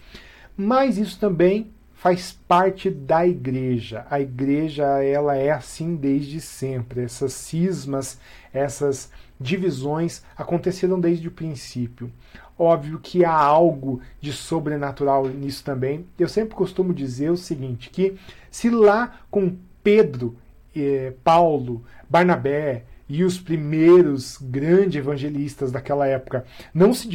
Mas 0.54 0.98
isso 0.98 1.18
também 1.18 1.70
faz 2.00 2.32
parte 2.48 2.88
da 2.88 3.26
igreja. 3.26 4.06
A 4.10 4.18
igreja 4.18 4.84
ela 5.04 5.36
é 5.36 5.50
assim 5.50 5.94
desde 5.94 6.40
sempre. 6.40 7.02
Essas 7.02 7.34
cismas, 7.34 8.18
essas 8.54 9.10
divisões 9.38 10.22
aconteceram 10.34 10.98
desde 10.98 11.28
o 11.28 11.30
princípio. 11.30 12.10
Óbvio 12.58 12.98
que 13.00 13.22
há 13.22 13.34
algo 13.34 14.00
de 14.18 14.32
sobrenatural 14.32 15.28
nisso 15.28 15.62
também. 15.62 16.06
Eu 16.18 16.26
sempre 16.26 16.54
costumo 16.54 16.94
dizer 16.94 17.30
o 17.30 17.36
seguinte: 17.36 17.90
que 17.90 18.16
se 18.50 18.70
lá 18.70 19.20
com 19.30 19.54
Pedro, 19.82 20.34
eh, 20.74 21.12
Paulo, 21.22 21.84
Barnabé, 22.08 22.84
e 23.10 23.24
os 23.24 23.36
primeiros 23.36 24.38
grandes 24.40 24.94
evangelistas 24.94 25.72
daquela 25.72 26.06
época 26.06 26.44
não, 26.72 26.94
se 26.94 27.08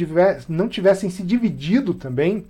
não 0.46 0.68
tivessem 0.68 1.08
se 1.08 1.22
dividido 1.22 1.94
também, 1.94 2.44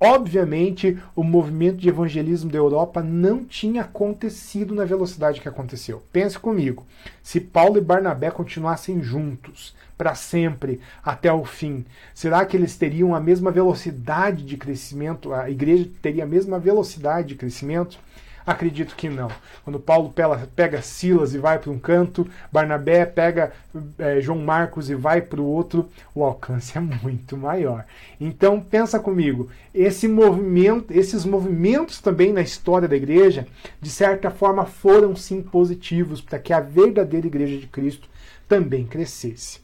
obviamente 0.00 0.98
o 1.14 1.22
movimento 1.22 1.76
de 1.76 1.88
evangelismo 1.88 2.50
da 2.50 2.56
Europa 2.56 3.02
não 3.02 3.44
tinha 3.44 3.82
acontecido 3.82 4.74
na 4.74 4.86
velocidade 4.86 5.40
que 5.40 5.48
aconteceu. 5.48 6.02
Pense 6.10 6.38
comigo, 6.38 6.86
se 7.22 7.38
Paulo 7.38 7.76
e 7.76 7.82
Barnabé 7.82 8.30
continuassem 8.30 9.02
juntos 9.02 9.74
para 9.98 10.14
sempre 10.14 10.80
até 11.04 11.30
o 11.30 11.44
fim, 11.44 11.84
será 12.14 12.46
que 12.46 12.56
eles 12.56 12.76
teriam 12.76 13.14
a 13.14 13.20
mesma 13.20 13.50
velocidade 13.50 14.42
de 14.42 14.56
crescimento? 14.56 15.34
A 15.34 15.50
igreja 15.50 15.86
teria 16.00 16.24
a 16.24 16.26
mesma 16.26 16.58
velocidade 16.58 17.28
de 17.28 17.34
crescimento? 17.34 17.98
Acredito 18.50 18.96
que 18.96 19.08
não. 19.08 19.30
Quando 19.62 19.78
Paulo 19.78 20.12
pega 20.56 20.82
Silas 20.82 21.32
e 21.34 21.38
vai 21.38 21.60
para 21.60 21.70
um 21.70 21.78
canto, 21.78 22.28
Barnabé 22.50 23.06
pega 23.06 23.52
é, 23.96 24.20
João 24.20 24.40
Marcos 24.40 24.90
e 24.90 24.94
vai 24.96 25.22
para 25.22 25.40
o 25.40 25.46
outro, 25.46 25.88
o 26.12 26.24
alcance 26.24 26.76
é 26.76 26.80
muito 26.80 27.36
maior. 27.36 27.84
Então 28.20 28.60
pensa 28.60 28.98
comigo, 28.98 29.48
esse 29.72 30.08
movimento, 30.08 30.92
esses 30.92 31.24
movimentos 31.24 32.00
também 32.00 32.32
na 32.32 32.40
história 32.40 32.88
da 32.88 32.96
igreja, 32.96 33.46
de 33.80 33.88
certa 33.88 34.32
forma 34.32 34.66
foram 34.66 35.14
sim 35.14 35.40
positivos 35.40 36.20
para 36.20 36.40
que 36.40 36.52
a 36.52 36.58
verdadeira 36.58 37.28
igreja 37.28 37.56
de 37.56 37.68
Cristo 37.68 38.08
também 38.48 38.84
crescesse. 38.84 39.60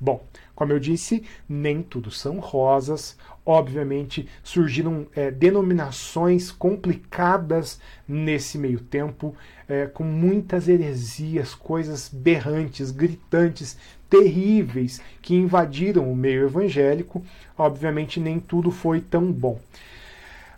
Bom, 0.00 0.24
como 0.54 0.72
eu 0.72 0.78
disse, 0.78 1.24
nem 1.46 1.82
tudo 1.82 2.10
são 2.10 2.38
rosas. 2.38 3.18
Obviamente, 3.44 4.28
surgiram 4.44 5.06
é, 5.14 5.30
denominações 5.30 6.50
complicadas 6.50 7.80
nesse 8.06 8.58
meio 8.58 8.80
tempo, 8.80 9.34
é, 9.68 9.86
com 9.86 10.04
muitas 10.04 10.68
heresias, 10.68 11.54
coisas 11.54 12.08
berrantes, 12.08 12.90
gritantes, 12.90 13.78
terríveis 14.10 15.00
que 15.22 15.34
invadiram 15.34 16.10
o 16.10 16.16
meio 16.16 16.44
evangélico. 16.44 17.24
Obviamente, 17.56 18.20
nem 18.20 18.38
tudo 18.38 18.70
foi 18.70 19.00
tão 19.00 19.32
bom. 19.32 19.58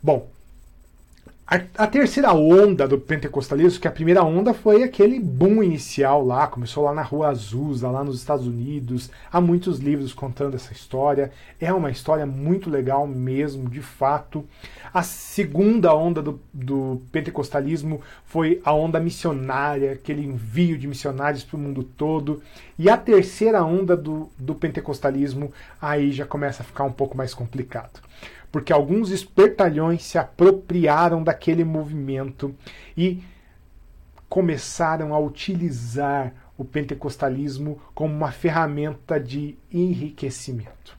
Bom, 0.03 0.32
a, 1.45 1.61
a, 1.77 1.87
terceira 1.87 2.33
onda 2.33 2.87
do 2.87 2.99
pentecostalismo, 2.99 3.81
que 3.81 3.89
a 3.89 3.93
primeira 3.93 4.23
onda 4.23 4.55
foi 4.55 4.85
aquele 4.85 5.19
boom 5.19 5.63
inicial 5.63 6.25
lá, 6.25 6.47
começou 6.47 6.85
lá 6.85 6.95
na 6.95 7.03
Rua 7.03 7.29
Azusa, 7.29 7.91
lá 7.91 8.05
nos 8.05 8.17
Estados 8.19 8.47
Unidos. 8.47 9.11
Há 9.31 9.41
muitos 9.41 9.79
livros 9.81 10.15
contando 10.15 10.55
essa 10.55 10.73
história. 10.73 11.33
É 11.61 11.73
uma 11.73 11.91
história 11.91 12.25
muito 12.25 12.71
legal 12.71 13.07
mesmo, 13.07 13.69
de 13.69 13.83
fato. 13.83 14.47
A 14.95 15.03
segunda 15.03 15.93
onda 15.95 16.23
do, 16.23 16.41
do 16.55 17.03
pentecostalismo 17.11 18.01
foi 18.25 18.61
a 18.65 18.73
onda 18.73 19.01
missionária, 19.01 19.93
aquele 19.93 20.25
envio 20.25 20.79
de 20.79 20.87
missionários 20.87 21.43
para 21.43 21.57
o 21.57 21.61
mundo 21.61 21.83
todo. 21.83 22.41
E 22.79 22.89
a 22.89 22.97
terceira 22.97 23.65
onda 23.65 23.97
do, 23.97 24.31
do 24.39 24.55
pentecostalismo, 24.55 25.53
aí 25.81 26.13
já 26.13 26.25
começa 26.25 26.63
a 26.63 26.67
ficar 26.67 26.85
um 26.85 26.93
pouco 26.93 27.17
mais 27.17 27.35
complicado 27.35 28.01
porque 28.53 28.73
alguns 28.73 29.11
espertalhões 29.11 30.05
se 30.05 30.19
apropriaram 30.19 31.25
daquele 31.25 31.65
movimento 31.65 32.55
e 32.95 33.25
começaram 34.29 35.15
a 35.15 35.19
utilizar 35.19 36.35
o 36.57 36.65
pentecostalismo 36.65 37.81
como 37.95 38.15
uma 38.15 38.31
ferramenta 38.31 39.19
de 39.19 39.57
enriquecimento. 39.73 40.97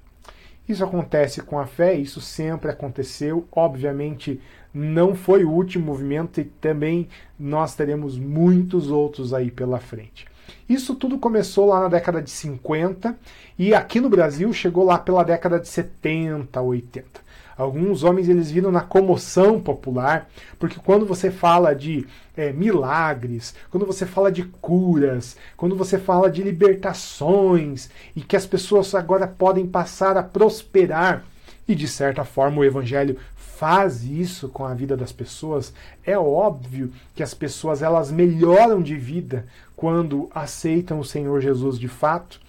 Isso 0.67 0.83
acontece 0.83 1.41
com 1.41 1.59
a 1.59 1.65
fé, 1.65 1.93
isso 1.93 2.21
sempre 2.21 2.71
aconteceu. 2.71 3.47
Obviamente, 3.51 4.41
não 4.73 5.13
foi 5.13 5.43
o 5.43 5.51
último 5.51 5.85
movimento 5.85 6.39
e 6.41 6.45
também 6.45 7.07
nós 7.37 7.75
teremos 7.75 8.17
muitos 8.17 8.89
outros 8.89 9.33
aí 9.33 9.51
pela 9.51 9.79
frente. 9.79 10.25
Isso 10.67 10.95
tudo 10.95 11.19
começou 11.19 11.67
lá 11.67 11.81
na 11.81 11.89
década 11.89 12.21
de 12.21 12.31
50 12.31 13.17
e 13.59 13.73
aqui 13.75 13.99
no 13.99 14.09
Brasil 14.09 14.51
chegou 14.53 14.83
lá 14.83 14.97
pela 14.97 15.23
década 15.23 15.59
de 15.59 15.67
70, 15.67 16.61
80. 16.61 17.22
Alguns 17.57 18.03
homens 18.03 18.27
eles 18.29 18.49
viram 18.49 18.71
na 18.71 18.81
comoção 18.81 19.59
popular, 19.59 20.27
porque 20.57 20.79
quando 20.79 21.05
você 21.05 21.29
fala 21.29 21.73
de 21.73 22.07
é, 22.35 22.51
milagres, 22.51 23.53
quando 23.69 23.85
você 23.85 24.05
fala 24.05 24.31
de 24.31 24.43
curas, 24.43 25.37
quando 25.55 25.75
você 25.75 25.97
fala 25.97 26.29
de 26.29 26.41
libertações 26.41 27.89
e 28.15 28.21
que 28.21 28.35
as 28.35 28.45
pessoas 28.45 28.93
agora 28.95 29.27
podem 29.27 29.67
passar 29.67 30.17
a 30.17 30.23
prosperar, 30.23 31.23
e 31.67 31.75
de 31.75 31.87
certa 31.87 32.25
forma 32.25 32.59
o 32.59 32.65
evangelho 32.65 33.17
faz 33.35 34.03
isso 34.03 34.49
com 34.49 34.65
a 34.65 34.73
vida 34.73 34.97
das 34.97 35.11
pessoas, 35.11 35.73
é 36.05 36.17
óbvio 36.17 36.91
que 37.15 37.23
as 37.23 37.33
pessoas 37.33 37.81
elas 37.81 38.11
melhoram 38.11 38.81
de 38.81 38.95
vida 38.97 39.45
quando 39.75 40.29
aceitam 40.33 40.99
o 40.99 41.05
Senhor 41.05 41.39
Jesus 41.39 41.79
de 41.79 41.87
fato. 41.87 42.41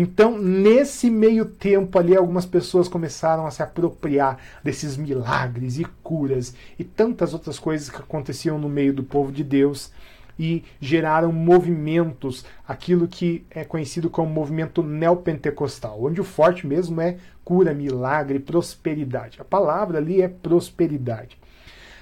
Então, 0.00 0.38
nesse 0.38 1.10
meio 1.10 1.44
tempo 1.44 1.98
ali, 1.98 2.16
algumas 2.16 2.46
pessoas 2.46 2.86
começaram 2.86 3.48
a 3.48 3.50
se 3.50 3.64
apropriar 3.64 4.38
desses 4.62 4.96
milagres 4.96 5.76
e 5.76 5.84
curas 6.04 6.54
e 6.78 6.84
tantas 6.84 7.34
outras 7.34 7.58
coisas 7.58 7.90
que 7.90 7.96
aconteciam 7.96 8.60
no 8.60 8.68
meio 8.68 8.94
do 8.94 9.02
povo 9.02 9.32
de 9.32 9.42
Deus 9.42 9.90
e 10.38 10.62
geraram 10.80 11.32
movimentos, 11.32 12.44
aquilo 12.64 13.08
que 13.08 13.44
é 13.50 13.64
conhecido 13.64 14.08
como 14.08 14.32
movimento 14.32 14.84
neopentecostal, 14.84 16.00
onde 16.00 16.20
o 16.20 16.24
forte 16.24 16.64
mesmo 16.64 17.00
é 17.00 17.16
cura, 17.44 17.74
milagre, 17.74 18.38
prosperidade. 18.38 19.40
A 19.40 19.44
palavra 19.44 19.98
ali 19.98 20.22
é 20.22 20.28
prosperidade. 20.28 21.36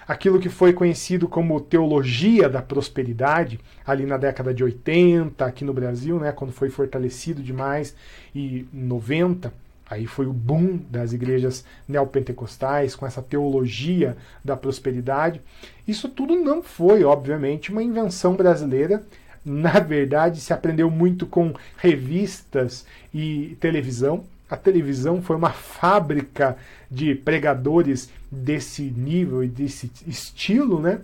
Aquilo 0.07 0.39
que 0.39 0.49
foi 0.49 0.73
conhecido 0.73 1.27
como 1.27 1.61
teologia 1.61 2.49
da 2.49 2.63
prosperidade, 2.63 3.59
ali 3.85 4.07
na 4.07 4.17
década 4.17 4.55
de 4.55 4.63
80, 4.63 5.45
aqui 5.45 5.65
no 5.65 5.73
Brasil, 5.73 6.19
né, 6.19 6.31
quando 6.33 6.53
foi 6.53 6.71
fortalecido 6.71 7.43
demais, 7.43 7.95
e 8.35 8.67
90, 8.73 9.53
Aí 9.89 10.07
foi 10.07 10.27
o 10.27 10.33
boom 10.33 10.81
das 10.91 11.13
igrejas 11.13 11.65
neopentecostais 11.87 12.97
com 12.97 13.07
essa 13.07 13.23
teologia 13.23 14.17
da 14.45 14.57
prosperidade. 14.57 15.41
Isso 15.87 16.09
tudo 16.09 16.35
não 16.35 16.61
foi, 16.61 17.05
obviamente, 17.05 17.71
uma 17.71 17.83
invenção 17.83 18.35
brasileira. 18.35 19.05
Na 19.45 19.79
verdade, 19.79 20.41
se 20.41 20.53
aprendeu 20.53 20.91
muito 20.91 21.25
com 21.25 21.55
revistas 21.77 22.85
e 23.15 23.57
televisão. 23.61 24.25
A 24.49 24.57
televisão 24.57 25.21
foi 25.21 25.37
uma 25.37 25.51
fábrica 25.51 26.57
de 26.91 27.15
pregadores 27.15 28.11
desse 28.31 28.83
nível 28.83 29.43
e 29.43 29.49
desse 29.49 29.91
estilo, 30.07 30.81
né? 30.81 31.01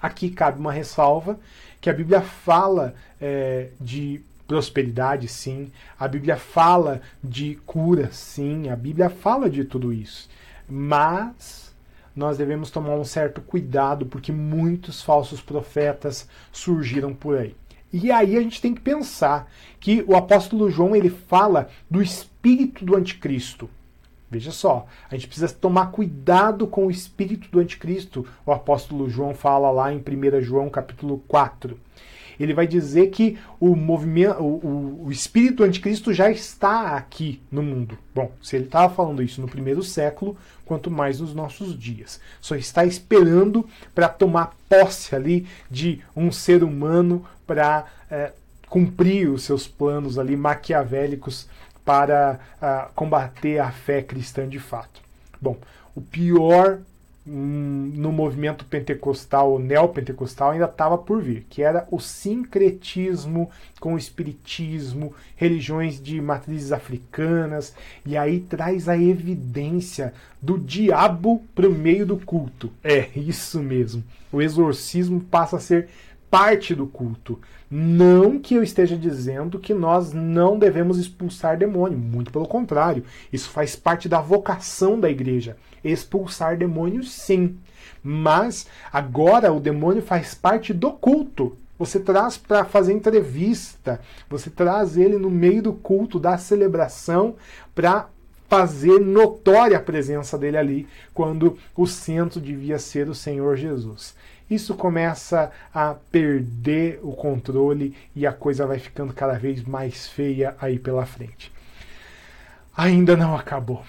Aqui 0.00 0.30
cabe 0.30 0.58
uma 0.58 0.72
ressalva 0.72 1.38
que 1.80 1.90
a 1.90 1.92
Bíblia 1.92 2.20
fala 2.20 2.94
é, 3.20 3.68
de 3.80 4.20
prosperidade, 4.46 5.26
sim. 5.26 5.72
A 5.98 6.06
Bíblia 6.06 6.36
fala 6.36 7.00
de 7.22 7.56
cura, 7.66 8.10
sim. 8.12 8.68
A 8.68 8.76
Bíblia 8.76 9.10
fala 9.10 9.50
de 9.50 9.64
tudo 9.64 9.92
isso. 9.92 10.28
Mas 10.68 11.74
nós 12.14 12.38
devemos 12.38 12.70
tomar 12.70 12.94
um 12.94 13.04
certo 13.04 13.40
cuidado 13.40 14.06
porque 14.06 14.30
muitos 14.30 15.02
falsos 15.02 15.40
profetas 15.40 16.28
surgiram 16.52 17.14
por 17.14 17.36
aí. 17.36 17.56
E 17.92 18.10
aí 18.10 18.36
a 18.36 18.40
gente 18.40 18.60
tem 18.60 18.74
que 18.74 18.80
pensar 18.80 19.50
que 19.78 20.04
o 20.06 20.16
apóstolo 20.16 20.70
João 20.70 20.96
ele 20.96 21.10
fala 21.10 21.68
do 21.90 22.00
espírito 22.02 22.84
do 22.84 22.96
anticristo. 22.96 23.68
Veja 24.30 24.50
só, 24.50 24.86
a 25.10 25.14
gente 25.14 25.26
precisa 25.26 25.52
tomar 25.52 25.90
cuidado 25.90 26.66
com 26.66 26.86
o 26.86 26.90
espírito 26.90 27.48
do 27.50 27.60
anticristo. 27.60 28.26
O 28.46 28.52
apóstolo 28.52 29.10
João 29.10 29.34
fala 29.34 29.70
lá 29.70 29.92
em 29.92 29.98
1 29.98 30.40
João 30.40 30.70
capítulo 30.70 31.22
4 31.28 31.78
ele 32.38 32.54
vai 32.54 32.66
dizer 32.66 33.10
que 33.10 33.38
o 33.60 33.74
movimento, 33.76 34.42
o, 34.42 35.06
o 35.06 35.12
espírito 35.12 35.56
do 35.56 35.64
anticristo 35.64 36.12
já 36.12 36.30
está 36.30 36.96
aqui 36.96 37.40
no 37.50 37.62
mundo. 37.62 37.98
Bom, 38.14 38.32
se 38.42 38.56
ele 38.56 38.64
estava 38.64 38.92
falando 38.92 39.22
isso 39.22 39.40
no 39.40 39.48
primeiro 39.48 39.82
século, 39.82 40.36
quanto 40.64 40.90
mais 40.90 41.20
nos 41.20 41.34
nossos 41.34 41.78
dias. 41.78 42.20
Só 42.40 42.54
está 42.56 42.84
esperando 42.84 43.66
para 43.94 44.08
tomar 44.08 44.56
posse 44.68 45.14
ali 45.14 45.46
de 45.70 46.00
um 46.16 46.32
ser 46.32 46.64
humano 46.64 47.24
para 47.52 47.84
é, 48.10 48.32
cumprir 48.66 49.28
os 49.28 49.42
seus 49.42 49.68
planos 49.68 50.18
ali 50.18 50.34
maquiavélicos 50.34 51.46
para 51.84 52.40
uh, 52.56 52.90
combater 52.94 53.58
a 53.58 53.70
fé 53.70 54.00
cristã 54.00 54.48
de 54.48 54.58
fato. 54.58 55.02
Bom, 55.38 55.58
o 55.94 56.00
pior 56.00 56.78
no 57.24 58.10
movimento 58.10 58.64
pentecostal 58.64 59.52
ou 59.52 59.58
neopentecostal 59.58 60.52
ainda 60.52 60.64
estava 60.64 60.96
por 60.96 61.22
vir, 61.22 61.46
que 61.48 61.62
era 61.62 61.86
o 61.90 62.00
sincretismo 62.00 63.50
com 63.78 63.94
o 63.94 63.98
espiritismo, 63.98 65.14
religiões 65.36 66.02
de 66.02 66.20
matrizes 66.20 66.72
africanas, 66.72 67.74
e 68.04 68.16
aí 68.16 68.40
traz 68.40 68.88
a 68.88 68.96
evidência 68.96 70.14
do 70.40 70.58
diabo 70.58 71.44
para 71.54 71.68
o 71.68 71.74
meio 71.74 72.06
do 72.06 72.16
culto. 72.16 72.72
É 72.82 73.10
isso 73.14 73.62
mesmo. 73.62 74.02
O 74.32 74.40
exorcismo 74.40 75.20
passa 75.20 75.58
a 75.58 75.60
ser 75.60 75.88
parte 76.32 76.74
do 76.74 76.86
culto. 76.86 77.38
Não 77.70 78.38
que 78.38 78.54
eu 78.54 78.62
esteja 78.62 78.96
dizendo 78.96 79.58
que 79.58 79.74
nós 79.74 80.14
não 80.14 80.58
devemos 80.58 80.96
expulsar 80.96 81.58
demônio, 81.58 81.98
muito 81.98 82.32
pelo 82.32 82.46
contrário. 82.46 83.04
Isso 83.30 83.50
faz 83.50 83.76
parte 83.76 84.08
da 84.08 84.18
vocação 84.18 84.98
da 84.98 85.10
igreja. 85.10 85.58
Expulsar 85.84 86.56
demônios, 86.56 87.12
sim. 87.12 87.58
Mas 88.02 88.66
agora 88.90 89.52
o 89.52 89.60
demônio 89.60 90.00
faz 90.00 90.34
parte 90.34 90.72
do 90.72 90.92
culto. 90.92 91.54
Você 91.78 92.00
traz 92.00 92.38
para 92.38 92.64
fazer 92.64 92.94
entrevista, 92.94 94.00
você 94.30 94.48
traz 94.48 94.96
ele 94.96 95.18
no 95.18 95.28
meio 95.28 95.62
do 95.62 95.74
culto, 95.74 96.18
da 96.18 96.38
celebração, 96.38 97.34
para 97.74 98.08
fazer 98.48 98.98
notória 99.00 99.76
a 99.76 99.82
presença 99.82 100.38
dele 100.38 100.56
ali, 100.56 100.88
quando 101.12 101.58
o 101.76 101.86
centro 101.86 102.40
devia 102.40 102.78
ser 102.78 103.08
o 103.10 103.14
Senhor 103.14 103.54
Jesus 103.56 104.14
isso 104.54 104.74
começa 104.74 105.50
a 105.72 105.94
perder 105.94 107.00
o 107.02 107.12
controle 107.12 107.94
e 108.14 108.26
a 108.26 108.32
coisa 108.32 108.66
vai 108.66 108.78
ficando 108.78 109.12
cada 109.12 109.34
vez 109.34 109.62
mais 109.64 110.06
feia 110.08 110.54
aí 110.60 110.78
pela 110.78 111.06
frente. 111.06 111.52
Ainda 112.76 113.16
não 113.16 113.36
acabou. 113.36 113.84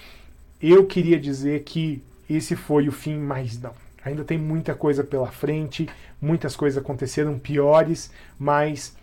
Eu 0.60 0.86
queria 0.86 1.18
dizer 1.18 1.62
que 1.62 2.02
esse 2.28 2.56
foi 2.56 2.88
o 2.88 2.92
fim, 2.92 3.18
mas 3.18 3.60
não. 3.60 3.72
Ainda 4.04 4.24
tem 4.24 4.38
muita 4.38 4.74
coisa 4.74 5.02
pela 5.02 5.30
frente, 5.30 5.88
muitas 6.20 6.54
coisas 6.54 6.82
aconteceram 6.82 7.38
piores, 7.38 8.10
mas 8.38 8.94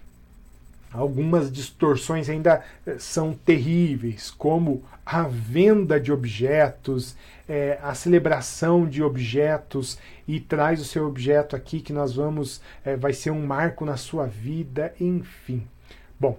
algumas 0.93 1.51
distorções 1.51 2.29
ainda 2.29 2.63
eh, 2.85 2.95
são 2.99 3.33
terríveis, 3.33 4.29
como 4.29 4.83
a 5.05 5.23
venda 5.23 5.99
de 5.99 6.11
objetos, 6.11 7.15
é, 7.47 7.79
a 7.81 7.93
celebração 7.93 8.85
de 8.87 9.03
objetos 9.03 9.97
e 10.27 10.39
traz 10.39 10.79
o 10.81 10.85
seu 10.85 11.07
objeto 11.07 11.55
aqui 11.55 11.81
que 11.81 11.91
nós 11.91 12.15
vamos, 12.15 12.61
é, 12.83 12.95
vai 12.95 13.13
ser 13.13 13.31
um 13.31 13.45
marco 13.45 13.85
na 13.85 13.97
sua 13.97 14.25
vida, 14.25 14.93
enfim. 14.99 15.67
Bom, 16.19 16.37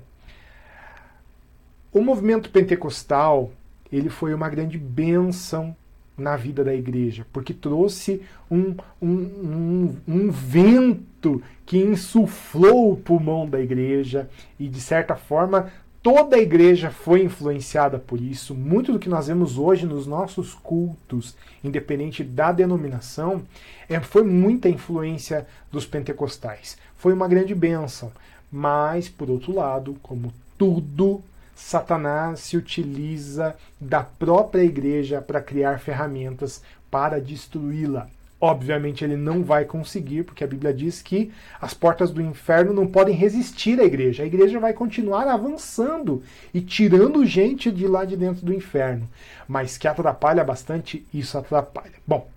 o 1.92 2.00
movimento 2.00 2.50
pentecostal 2.50 3.50
ele 3.92 4.08
foi 4.08 4.32
uma 4.32 4.48
grande 4.48 4.78
bênção 4.78 5.76
na 6.16 6.36
vida 6.36 6.62
da 6.62 6.74
igreja, 6.74 7.26
porque 7.32 7.54
trouxe 7.54 8.22
um, 8.50 8.74
um, 9.00 9.08
um, 9.08 9.96
um, 10.06 10.30
vento 10.30 11.42
que 11.64 11.78
insuflou 11.78 12.92
o 12.92 12.96
pulmão 12.96 13.48
da 13.48 13.60
igreja 13.60 14.28
e, 14.58 14.68
de 14.68 14.80
certa 14.80 15.16
forma, 15.16 15.72
toda 16.02 16.36
a 16.36 16.40
igreja 16.40 16.90
foi 16.90 17.22
influenciada 17.22 17.98
por 17.98 18.20
isso. 18.20 18.54
Muito 18.54 18.92
do 18.92 18.98
que 18.98 19.08
nós 19.08 19.28
vemos 19.28 19.56
hoje 19.56 19.86
nos 19.86 20.06
nossos 20.06 20.52
cultos, 20.52 21.34
independente 21.64 22.22
da 22.22 22.52
denominação, 22.52 23.42
é, 23.88 23.98
foi 24.00 24.22
muita 24.22 24.68
influência 24.68 25.46
dos 25.70 25.86
pentecostais. 25.86 26.76
Foi 26.96 27.12
uma 27.12 27.28
grande 27.28 27.54
bênção. 27.54 28.12
Mas, 28.50 29.08
por 29.08 29.30
outro 29.30 29.54
lado, 29.54 29.96
como 30.02 30.32
tudo, 30.58 31.22
Satanás 31.62 32.40
se 32.40 32.56
utiliza 32.56 33.56
da 33.80 34.02
própria 34.02 34.62
igreja 34.62 35.22
para 35.22 35.40
criar 35.40 35.78
ferramentas 35.78 36.60
para 36.90 37.20
destruí-la. 37.20 38.08
Obviamente 38.38 39.04
ele 39.04 39.16
não 39.16 39.44
vai 39.44 39.64
conseguir, 39.64 40.24
porque 40.24 40.42
a 40.42 40.46
Bíblia 40.46 40.74
diz 40.74 41.00
que 41.00 41.32
as 41.60 41.72
portas 41.72 42.10
do 42.10 42.20
inferno 42.20 42.74
não 42.74 42.86
podem 42.86 43.14
resistir 43.14 43.80
à 43.80 43.84
igreja. 43.84 44.24
A 44.24 44.26
igreja 44.26 44.58
vai 44.58 44.72
continuar 44.72 45.28
avançando 45.28 46.22
e 46.52 46.60
tirando 46.60 47.24
gente 47.24 47.70
de 47.70 47.86
lá 47.86 48.04
de 48.04 48.16
dentro 48.16 48.44
do 48.44 48.52
inferno. 48.52 49.08
Mas 49.46 49.78
que 49.78 49.86
atrapalha 49.86 50.42
bastante, 50.42 51.06
isso 51.14 51.38
atrapalha. 51.38 51.94
Bom, 52.04 52.28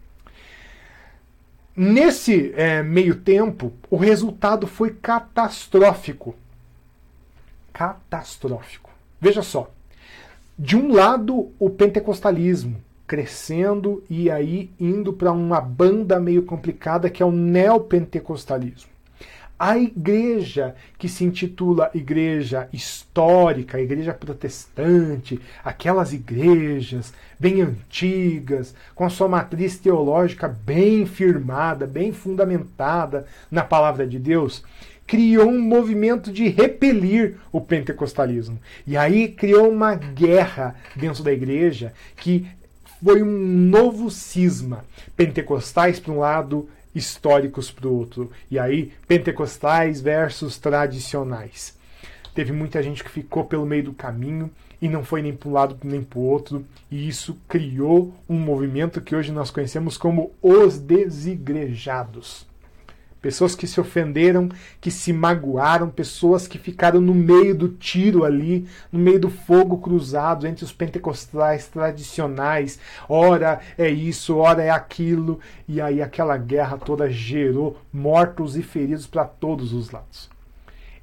nesse 1.75 2.53
é, 2.55 2.83
meio 2.83 3.15
tempo, 3.15 3.73
o 3.89 3.97
resultado 3.97 4.67
foi 4.67 4.91
catastrófico. 4.91 6.35
Catastrófico. 7.73 8.84
Veja 9.19 9.41
só. 9.41 9.71
De 10.57 10.77
um 10.77 10.93
lado, 10.93 11.51
o 11.59 11.69
pentecostalismo, 11.69 12.77
crescendo 13.07 14.03
e 14.09 14.31
aí 14.31 14.69
indo 14.79 15.13
para 15.13 15.31
uma 15.31 15.61
banda 15.61 16.19
meio 16.19 16.43
complicada 16.43 17.09
que 17.09 17.21
é 17.21 17.25
o 17.25 17.31
neopentecostalismo. 17.31 18.95
A 19.57 19.77
igreja 19.77 20.75
que 20.97 21.07
se 21.07 21.23
intitula 21.23 21.89
Igreja 21.93 22.67
Histórica, 22.73 23.79
Igreja 23.79 24.13
Protestante, 24.13 25.39
aquelas 25.63 26.11
igrejas 26.11 27.13
bem 27.39 27.61
antigas, 27.61 28.75
com 28.93 29.05
a 29.05 29.09
sua 29.09 29.29
matriz 29.29 29.77
teológica 29.77 30.49
bem 30.49 31.05
firmada, 31.05 31.87
bem 31.87 32.11
fundamentada 32.11 33.25
na 33.49 33.63
palavra 33.63 34.05
de 34.05 34.19
Deus, 34.19 34.61
criou 35.07 35.49
um 35.49 35.61
movimento 35.61 36.31
de 36.31 36.47
repelir 36.47 37.37
o 37.51 37.61
pentecostalismo. 37.61 38.59
E 38.85 38.97
aí 38.97 39.27
criou 39.27 39.69
uma 39.69 39.95
guerra 39.95 40.75
dentro 40.95 41.23
da 41.23 41.31
igreja 41.31 41.93
que 42.15 42.47
foi 43.03 43.21
um 43.21 43.37
novo 43.69 44.09
cisma. 44.09 44.83
Pentecostais 45.15 45.99
para 45.99 46.11
um 46.11 46.19
lado, 46.19 46.67
históricos 46.93 47.69
para 47.69 47.87
o 47.87 47.93
outro. 47.93 48.31
E 48.49 48.57
aí, 48.57 48.91
pentecostais 49.07 50.01
versus 50.01 50.57
tradicionais. 50.57 51.75
Teve 52.33 52.51
muita 52.51 52.81
gente 52.81 53.03
que 53.03 53.09
ficou 53.09 53.45
pelo 53.45 53.65
meio 53.65 53.83
do 53.83 53.93
caminho 53.93 54.49
e 54.81 54.89
não 54.89 55.03
foi 55.03 55.21
nem 55.21 55.33
para 55.33 55.49
um 55.49 55.53
lado 55.53 55.77
nem 55.83 56.03
para 56.03 56.19
o 56.19 56.23
outro, 56.23 56.65
e 56.91 57.07
isso 57.07 57.37
criou 57.47 58.13
um 58.27 58.37
movimento 58.37 58.99
que 58.99 59.15
hoje 59.15 59.31
nós 59.31 59.49
conhecemos 59.49 59.97
como 59.97 60.33
os 60.41 60.77
desigrejados 60.77 62.45
pessoas 63.25 63.55
que 63.55 63.65
se 63.65 63.81
ofenderam, 63.81 64.49
que 64.79 64.91
se 64.91 65.11
magoaram, 65.11 65.89
pessoas 65.89 66.47
que 66.47 66.59
ficaram 66.59 67.01
no 67.01 67.15
meio 67.15 67.55
do 67.55 67.69
tiro 67.69 68.23
ali, 68.23 68.67
no 68.91 68.99
meio 68.99 69.19
do 69.19 69.31
fogo 69.31 69.79
cruzado 69.79 70.45
entre 70.45 70.63
os 70.63 70.71
pentecostais 70.71 71.67
tradicionais. 71.67 72.79
Ora 73.09 73.61
é 73.79 73.89
isso, 73.89 74.37
ora 74.37 74.61
é 74.61 74.69
aquilo, 74.69 75.39
e 75.67 75.81
aí 75.81 76.03
aquela 76.03 76.37
guerra 76.37 76.77
toda 76.77 77.09
gerou 77.09 77.79
mortos 77.91 78.55
e 78.55 78.61
feridos 78.61 79.07
para 79.07 79.25
todos 79.25 79.73
os 79.73 79.89
lados. 79.89 80.34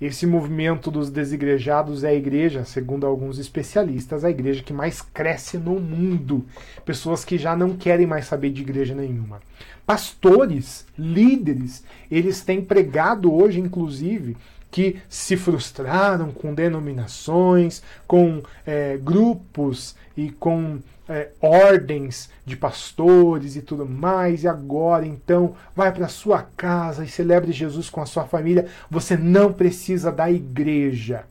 Esse 0.03 0.27
movimento 0.27 0.91
dos 0.91 1.11
desigrejados 1.11 2.03
é 2.03 2.09
a 2.09 2.15
igreja, 2.15 2.65
segundo 2.65 3.07
alguns 3.07 3.38
especialistas, 3.38 4.25
a 4.25 4.31
igreja 4.31 4.61
que 4.61 4.73
mais 4.73 5.01
cresce 5.01 5.57
no 5.57 5.79
mundo. 5.79 6.45
Pessoas 6.85 7.25
que 7.25 7.38
já 7.38 7.55
não 7.55 7.77
querem 7.77 8.05
mais 8.05 8.27
saber 8.27 8.51
de 8.51 8.62
igreja 8.62 8.97
nenhuma. 8.97 9.41
Pastores, 9.87 10.85
líderes, 10.99 11.85
eles 12.11 12.41
têm 12.41 12.61
pregado 12.61 13.33
hoje, 13.33 13.61
inclusive, 13.61 14.37
que 14.73 15.03
se 15.07 15.37
frustraram 15.37 16.33
com 16.33 16.55
denominações, 16.55 17.83
com 18.07 18.43
é, 18.67 18.97
grupos 18.97 19.95
e 20.17 20.31
com 20.31 20.79
é, 21.07 21.29
ordens 21.43 22.31
de 22.47 22.57
pastores 22.57 23.55
e 23.55 23.61
tudo 23.61 23.87
mais, 23.87 24.45
e 24.45 24.49
agora 24.49 25.07
então 25.07 25.55
vai 25.77 25.93
para 25.93 26.09
sua 26.09 26.43
casa 26.57 27.05
e 27.05 27.09
celebre 27.09 27.53
Jesus 27.53 27.91
com 27.91 28.01
a 28.01 28.07
sua 28.07 28.25
família. 28.25 28.67
Você 28.91 29.15
não 29.15 29.53
precisa 29.53 30.11
da 30.11 30.31
igreja. 30.31 31.25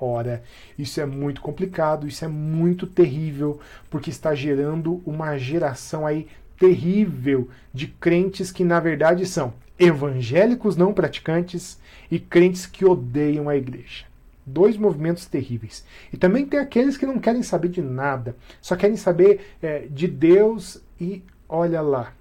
Ora, 0.00 0.42
isso 0.78 1.00
é 1.00 1.04
muito 1.04 1.40
complicado, 1.42 2.06
isso 2.06 2.24
é 2.24 2.28
muito 2.28 2.86
terrível, 2.86 3.60
porque 3.90 4.10
está 4.10 4.32
gerando 4.32 5.02
uma 5.04 5.36
geração 5.36 6.06
aí 6.06 6.28
terrível 6.56 7.48
de 7.74 7.88
crentes 7.88 8.52
que 8.52 8.62
na 8.62 8.78
verdade 8.78 9.26
são 9.26 9.52
evangélicos 9.80 10.76
não 10.76 10.92
praticantes 10.92 11.80
e 12.10 12.20
crentes 12.20 12.66
que 12.66 12.84
odeiam 12.84 13.48
a 13.48 13.56
igreja. 13.56 14.04
Dois 14.44 14.76
movimentos 14.76 15.24
terríveis. 15.26 15.84
E 16.12 16.18
também 16.18 16.44
tem 16.44 16.60
aqueles 16.60 16.98
que 16.98 17.06
não 17.06 17.18
querem 17.18 17.42
saber 17.42 17.68
de 17.68 17.80
nada, 17.80 18.36
só 18.60 18.76
querem 18.76 18.96
saber 18.96 19.54
é, 19.62 19.86
de 19.90 20.06
Deus 20.06 20.82
e 21.00 21.22
olha 21.48 21.80
lá. 21.80 22.12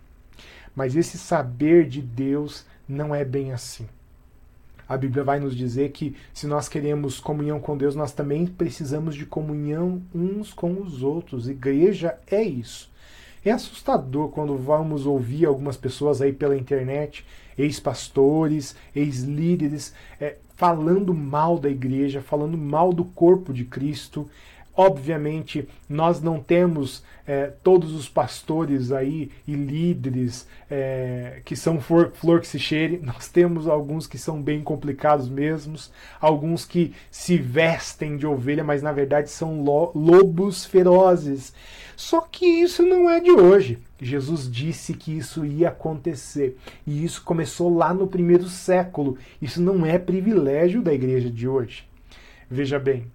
Mas 0.74 0.96
esse 0.96 1.18
saber 1.18 1.88
de 1.88 2.02
Deus 2.02 2.66
não 2.88 3.14
é 3.14 3.26
bem 3.26 3.52
assim. 3.52 3.88
A 4.88 4.98
Bíblia 4.98 5.24
vai 5.24 5.40
nos 5.40 5.56
dizer 5.56 5.92
que 5.92 6.16
se 6.34 6.48
nós 6.48 6.68
queremos 6.68 7.20
comunhão 7.20 7.60
com 7.60 7.78
Deus, 7.78 7.96
nós 7.96 8.12
também 8.12 8.48
precisamos 8.48 9.14
de 9.14 9.26
comunhão 9.26 10.02
uns 10.16 10.52
com 10.54 10.82
os 10.82 11.04
outros. 11.04 11.48
Igreja 11.48 12.18
é 12.26 12.42
isso. 12.42 12.89
É 13.44 13.52
assustador 13.52 14.30
quando 14.30 14.58
vamos 14.58 15.06
ouvir 15.06 15.46
algumas 15.46 15.78
pessoas 15.78 16.22
aí 16.22 16.34
pela 16.34 16.58
internet, 16.58 17.26
ex-pastores, 17.58 18.76
ex-líderes, 18.96 19.94
é, 20.20 20.38
falando 20.56 21.14
mal 21.14 21.58
da 21.58 21.70
igreja, 21.70 22.22
falando 22.22 22.58
mal 22.58 22.92
do 22.92 23.06
corpo 23.06 23.54
de 23.54 23.64
Cristo. 23.64 24.30
Obviamente, 24.82 25.68
nós 25.90 26.22
não 26.22 26.40
temos 26.40 27.04
é, 27.28 27.52
todos 27.62 27.94
os 27.94 28.08
pastores 28.08 28.94
aí 28.94 29.30
e 29.46 29.54
líderes 29.54 30.48
é, 30.72 31.42
que 31.44 31.54
são 31.54 31.82
flor, 31.82 32.14
flor 32.14 32.40
que 32.40 32.48
se 32.48 32.58
cheire. 32.58 32.98
Nós 33.04 33.28
temos 33.28 33.68
alguns 33.68 34.08
que 34.08 34.18
são 34.18 34.42
bem 34.42 34.62
complicados 34.62 35.28
mesmos, 35.28 35.92
alguns 36.22 36.64
que 36.64 36.94
se 37.12 37.36
vestem 37.36 38.16
de 38.16 38.26
ovelha, 38.26 38.64
mas 38.64 38.82
na 38.82 38.94
verdade 38.94 39.30
são 39.30 39.62
lo, 39.62 39.92
lobos 39.94 40.64
ferozes. 40.64 41.52
Só 41.98 42.22
que 42.22 42.46
isso 42.46 42.82
não 42.84 43.10
é 43.10 43.20
de 43.20 43.32
hoje. 43.32 43.80
Jesus 44.02 44.50
disse 44.50 44.94
que 44.94 45.12
isso 45.12 45.46
ia 45.46 45.68
acontecer. 45.68 46.58
E 46.88 47.04
isso 47.04 47.22
começou 47.26 47.76
lá 47.76 47.94
no 47.94 48.08
primeiro 48.08 48.48
século. 48.48 49.18
Isso 49.42 49.62
não 49.62 49.86
é 49.86 50.00
privilégio 50.00 50.82
da 50.82 50.94
igreja 50.94 51.30
de 51.30 51.50
hoje. 51.50 51.84
Veja 52.50 52.80
bem, 52.80 53.06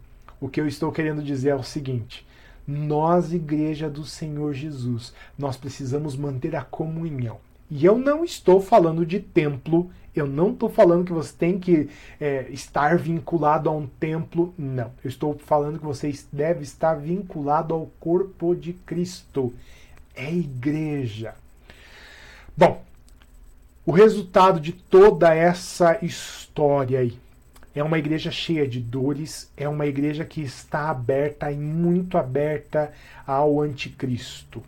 o 0.45 0.49
que 0.51 0.61
eu 0.61 0.69
estou 0.69 0.93
querendo 0.93 1.23
dizer 1.23 1.49
é 1.49 1.55
o 1.55 1.63
seguinte: 1.63 2.27
nós, 2.69 3.33
igreja 3.33 3.89
do 3.89 4.05
Senhor 4.05 4.53
Jesus, 4.53 5.15
nós 5.39 5.57
precisamos 5.57 6.15
manter 6.15 6.55
a 6.55 6.63
comunhão. 6.63 7.39
E 7.71 7.83
eu 7.83 7.97
não 7.97 8.23
estou 8.23 8.61
falando 8.61 9.07
de 9.07 9.21
templo, 9.21 9.91
eu 10.15 10.27
não 10.27 10.51
estou 10.51 10.69
falando 10.69 11.07
que 11.07 11.15
você 11.15 11.33
tem 11.33 11.59
que 11.59 11.89
é, 12.21 12.47
estar 12.51 12.99
vinculado 12.99 13.71
a 13.71 13.73
um 13.73 13.87
templo, 13.87 14.53
não. 14.59 14.93
Eu 15.03 15.09
estou 15.09 15.35
falando 15.39 15.79
que 15.79 15.85
você 15.85 16.13
deve 16.31 16.63
estar 16.63 16.93
vinculado 16.93 17.73
ao 17.73 17.87
corpo 17.99 18.55
de 18.55 18.75
Cristo 18.75 19.51
é 20.15 20.31
igreja. 20.31 21.35
Bom, 22.55 22.85
o 23.87 23.93
resultado 23.93 24.61
de 24.61 24.73
toda 24.73 25.35
essa 25.35 25.99
história 26.05 27.01
aí 27.01 27.24
é 27.75 27.83
uma 27.83 27.99
igreja 27.99 28.31
cheia 28.31 28.67
de 28.67 28.81
dores, 28.81 29.51
é 29.57 29.69
uma 29.69 29.87
igreja 29.87 30.25
que 30.25 30.41
está 30.41 30.91
aberta 30.91 31.51
e 31.51 31.57
muito 31.57 32.17
aberta 32.17 32.93
ao 33.27 33.61
anticristo, 33.61 34.63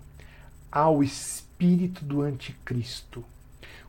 ao 0.70 1.02
espírito 1.02 2.04
do 2.04 2.22
anticristo 2.22 3.24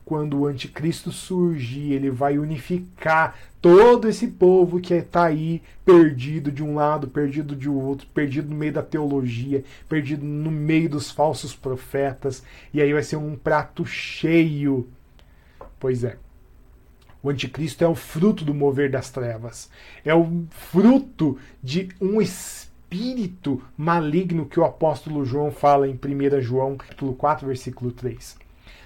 quando 0.07 0.39
o 0.39 0.47
anticristo 0.47 1.11
surgir, 1.11 1.91
ele 1.91 2.09
vai 2.09 2.39
unificar 2.39 3.37
todo 3.61 4.07
esse 4.07 4.25
povo 4.25 4.79
que 4.79 4.93
está 4.93 5.25
aí 5.25 5.61
perdido 5.83 6.49
de 6.49 6.63
um 6.63 6.75
lado, 6.75 7.09
perdido 7.09 7.53
de 7.53 7.67
outro, 7.67 8.07
perdido 8.13 8.49
no 8.49 8.55
meio 8.55 8.71
da 8.71 8.81
teologia, 8.81 9.65
perdido 9.89 10.25
no 10.25 10.49
meio 10.49 10.89
dos 10.89 11.11
falsos 11.11 11.53
profetas, 11.53 12.41
e 12.73 12.81
aí 12.81 12.93
vai 12.93 13.03
ser 13.03 13.17
um 13.17 13.35
prato 13.35 13.85
cheio. 13.85 14.87
Pois 15.77 16.05
é. 16.05 16.17
O 17.21 17.29
anticristo 17.29 17.83
é 17.83 17.87
o 17.87 17.95
fruto 17.95 18.45
do 18.45 18.53
mover 18.53 18.89
das 18.91 19.09
trevas. 19.09 19.69
É 20.05 20.13
o 20.13 20.45
fruto 20.51 21.37
de 21.61 21.89
um 21.99 22.21
espírito 22.21 23.61
maligno 23.77 24.45
que 24.45 24.59
o 24.59 24.63
apóstolo 24.63 25.25
João 25.25 25.51
fala 25.51 25.87
em 25.87 25.93
1 25.93 26.41
João, 26.41 26.77
capítulo 26.77 27.13
4, 27.13 27.47
versículo 27.47 27.91
3. 27.91 28.37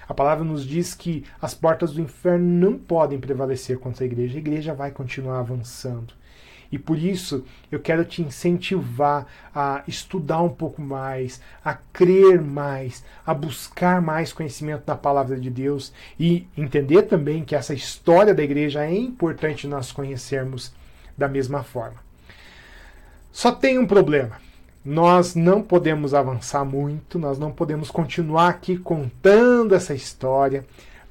A 0.08 0.14
palavra 0.14 0.44
nos 0.44 0.66
diz 0.66 0.94
que 0.94 1.24
as 1.40 1.54
portas 1.54 1.92
do 1.92 2.00
inferno 2.00 2.44
não 2.44 2.78
podem 2.78 3.18
prevalecer 3.18 3.78
contra 3.78 4.04
a 4.04 4.06
igreja. 4.06 4.36
A 4.36 4.40
igreja 4.40 4.74
vai 4.74 4.90
continuar 4.90 5.38
avançando. 5.38 6.12
E 6.72 6.78
por 6.78 6.98
isso 6.98 7.44
eu 7.70 7.78
quero 7.78 8.04
te 8.04 8.22
incentivar 8.22 9.26
a 9.54 9.84
estudar 9.86 10.42
um 10.42 10.48
pouco 10.48 10.80
mais, 10.80 11.40
a 11.62 11.74
crer 11.74 12.40
mais, 12.40 13.04
a 13.24 13.34
buscar 13.34 14.00
mais 14.00 14.32
conhecimento 14.32 14.86
da 14.86 14.96
palavra 14.96 15.38
de 15.38 15.50
Deus 15.50 15.92
e 16.18 16.48
entender 16.56 17.02
também 17.02 17.44
que 17.44 17.54
essa 17.54 17.74
história 17.74 18.34
da 18.34 18.42
igreja 18.42 18.84
é 18.84 18.94
importante 18.94 19.68
nós 19.68 19.92
conhecermos 19.92 20.72
da 21.16 21.28
mesma 21.28 21.62
forma. 21.62 22.02
Só 23.30 23.52
tem 23.52 23.78
um 23.78 23.86
problema 23.86 24.40
nós 24.84 25.34
não 25.36 25.62
podemos 25.62 26.12
avançar 26.12 26.64
muito, 26.64 27.18
nós 27.18 27.38
não 27.38 27.52
podemos 27.52 27.90
continuar 27.90 28.48
aqui 28.48 28.76
contando 28.76 29.74
essa 29.74 29.94
história, 29.94 30.64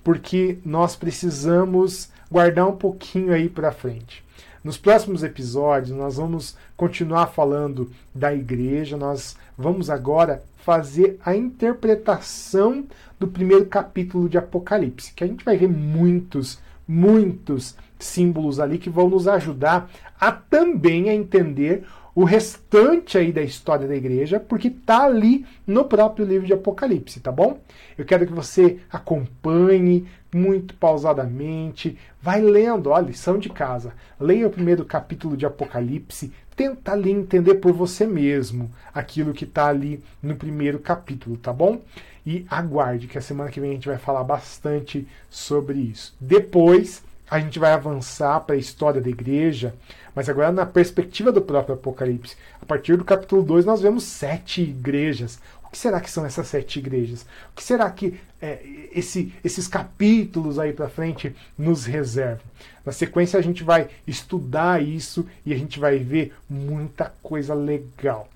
porque 0.04 0.58
nós 0.66 0.96
precisamos 0.96 2.10
guardar 2.30 2.68
um 2.68 2.76
pouquinho 2.76 3.34
aí 3.34 3.48
para 3.48 3.72
frente. 3.72 4.24
Nos 4.64 4.78
próximos 4.78 5.24
episódios, 5.24 5.90
nós 5.98 6.18
vamos 6.18 6.56
continuar 6.78 7.28
falando 7.28 7.90
da 8.14 8.32
igreja, 8.32 8.96
nós 8.96 9.36
vamos 9.58 9.90
agora 9.90 10.44
fazer 10.58 11.20
a 11.26 11.36
interpretação 11.36 12.86
do 13.20 13.28
primeiro 13.28 13.66
capítulo 13.66 14.30
de 14.30 14.38
Apocalipse, 14.38 15.14
que 15.16 15.24
a 15.24 15.28
gente 15.28 15.44
vai 15.44 15.58
ver 15.58 15.68
muitos, 15.68 16.60
muitos 16.88 17.76
símbolos 17.98 18.60
ali 18.60 18.78
que 18.78 18.88
vão 18.90 19.10
nos 19.10 19.28
ajudar 19.28 19.90
a 20.20 20.32
também 20.32 21.10
a 21.10 21.16
entender 21.16 21.84
o 22.14 22.24
restante 22.24 23.18
aí 23.18 23.32
da 23.32 23.42
história 23.42 23.88
da 23.88 23.96
igreja, 23.96 24.40
porque 24.40 24.70
tá 24.70 25.06
ali 25.06 25.44
no 25.66 25.86
próprio 25.86 26.26
livro 26.26 26.46
de 26.46 26.54
Apocalipse, 26.54 27.20
tá 27.20 27.32
bom? 27.32 27.60
Eu 27.98 28.06
quero 28.06 28.28
que 28.28 28.34
você 28.34 28.80
acompanhe 28.92 30.06
muito 30.34 30.74
pausadamente, 30.76 31.98
vai 32.22 32.42
lendo, 32.42 32.90
ó, 32.90 33.00
lição 33.00 33.38
de 33.38 33.50
casa. 33.50 33.94
Leia 34.20 34.48
o 34.48 34.52
primeiro 34.52 34.86
capítulo 34.86 35.36
de 35.36 35.46
Apocalipse, 35.46 36.32
tenta 36.56 36.92
ali 36.92 37.12
entender 37.12 37.56
por 37.56 37.74
você 37.74 38.06
mesmo 38.06 38.72
aquilo 38.94 39.34
que 39.34 39.46
está 39.46 39.68
ali 39.68 40.04
no 40.22 40.36
primeiro 40.36 40.80
capítulo, 40.80 41.38
tá 41.38 41.52
bom? 41.52 41.82
E 42.26 42.46
aguarde 42.50 43.08
que 43.08 43.18
a 43.18 43.22
semana 43.22 43.50
que 43.50 43.60
vem 43.60 43.72
a 43.72 43.74
gente 43.74 43.88
vai 43.88 43.98
falar 43.98 44.24
bastante 44.24 45.08
sobre 45.30 45.80
isso. 45.80 46.16
Depois 46.20 47.04
a 47.30 47.40
gente 47.40 47.58
vai 47.58 47.72
avançar 47.72 48.42
para 48.42 48.56
a 48.56 48.60
história 48.60 49.00
da 49.00 49.10
igreja, 49.10 49.74
mas 50.14 50.28
agora 50.28 50.52
na 50.52 50.66
perspectiva 50.66 51.32
do 51.32 51.42
próprio 51.42 51.76
Apocalipse. 51.76 52.36
A 52.62 52.66
partir 52.66 52.98
do 52.98 53.06
capítulo 53.06 53.42
2 53.42 53.66
nós 53.66 53.82
vemos 53.82 54.04
sete 54.04 54.62
igrejas. 54.62 55.40
O 55.72 55.74
que 55.74 55.78
será 55.78 56.02
que 56.02 56.12
são 56.12 56.26
essas 56.26 56.50
sete 56.50 56.80
igrejas? 56.80 57.22
O 57.22 57.56
que 57.56 57.64
será 57.64 57.90
que 57.90 58.20
é, 58.42 58.60
esse, 58.92 59.34
esses 59.42 59.70
capítulos 59.70 60.60
aí 60.60 60.74
para 60.74 60.90
frente 60.90 61.34
nos 61.58 61.86
reservam? 61.86 62.44
Na 62.86 62.92
sequência 62.92 63.40
a 63.40 63.42
gente 63.42 63.64
vai 63.64 63.88
estudar 64.06 64.84
isso 64.84 65.26
e 65.46 65.54
a 65.54 65.58
gente 65.58 65.80
vai 65.80 65.98
ver 65.98 66.36
muita 66.50 67.14
coisa 67.24 67.54
legal. 67.54 68.28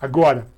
Agora, 0.00 0.48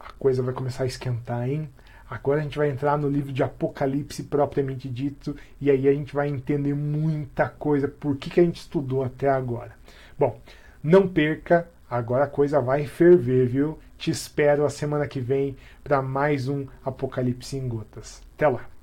a 0.00 0.10
coisa 0.18 0.42
vai 0.42 0.52
começar 0.52 0.82
a 0.82 0.88
esquentar, 0.88 1.48
hein? 1.48 1.68
Agora 2.10 2.40
a 2.40 2.42
gente 2.42 2.58
vai 2.58 2.68
entrar 2.68 2.98
no 2.98 3.08
livro 3.08 3.32
de 3.32 3.44
Apocalipse 3.44 4.24
propriamente 4.24 4.88
dito 4.88 5.36
e 5.60 5.70
aí 5.70 5.86
a 5.88 5.92
gente 5.92 6.12
vai 6.12 6.28
entender 6.28 6.74
muita 6.74 7.48
coisa, 7.48 7.86
por 7.86 8.16
que, 8.16 8.30
que 8.30 8.40
a 8.40 8.44
gente 8.44 8.58
estudou 8.58 9.04
até 9.04 9.28
agora. 9.28 9.70
Bom, 10.18 10.40
não 10.82 11.06
perca, 11.06 11.68
agora 11.88 12.24
a 12.24 12.28
coisa 12.28 12.60
vai 12.60 12.84
ferver, 12.84 13.46
viu? 13.46 13.78
Te 13.98 14.10
espero 14.10 14.64
a 14.64 14.70
semana 14.70 15.08
que 15.08 15.20
vem 15.20 15.56
para 15.82 16.02
mais 16.02 16.48
um 16.48 16.66
Apocalipse 16.84 17.56
em 17.56 17.68
Gotas. 17.68 18.22
Até 18.34 18.46
lá! 18.46 18.75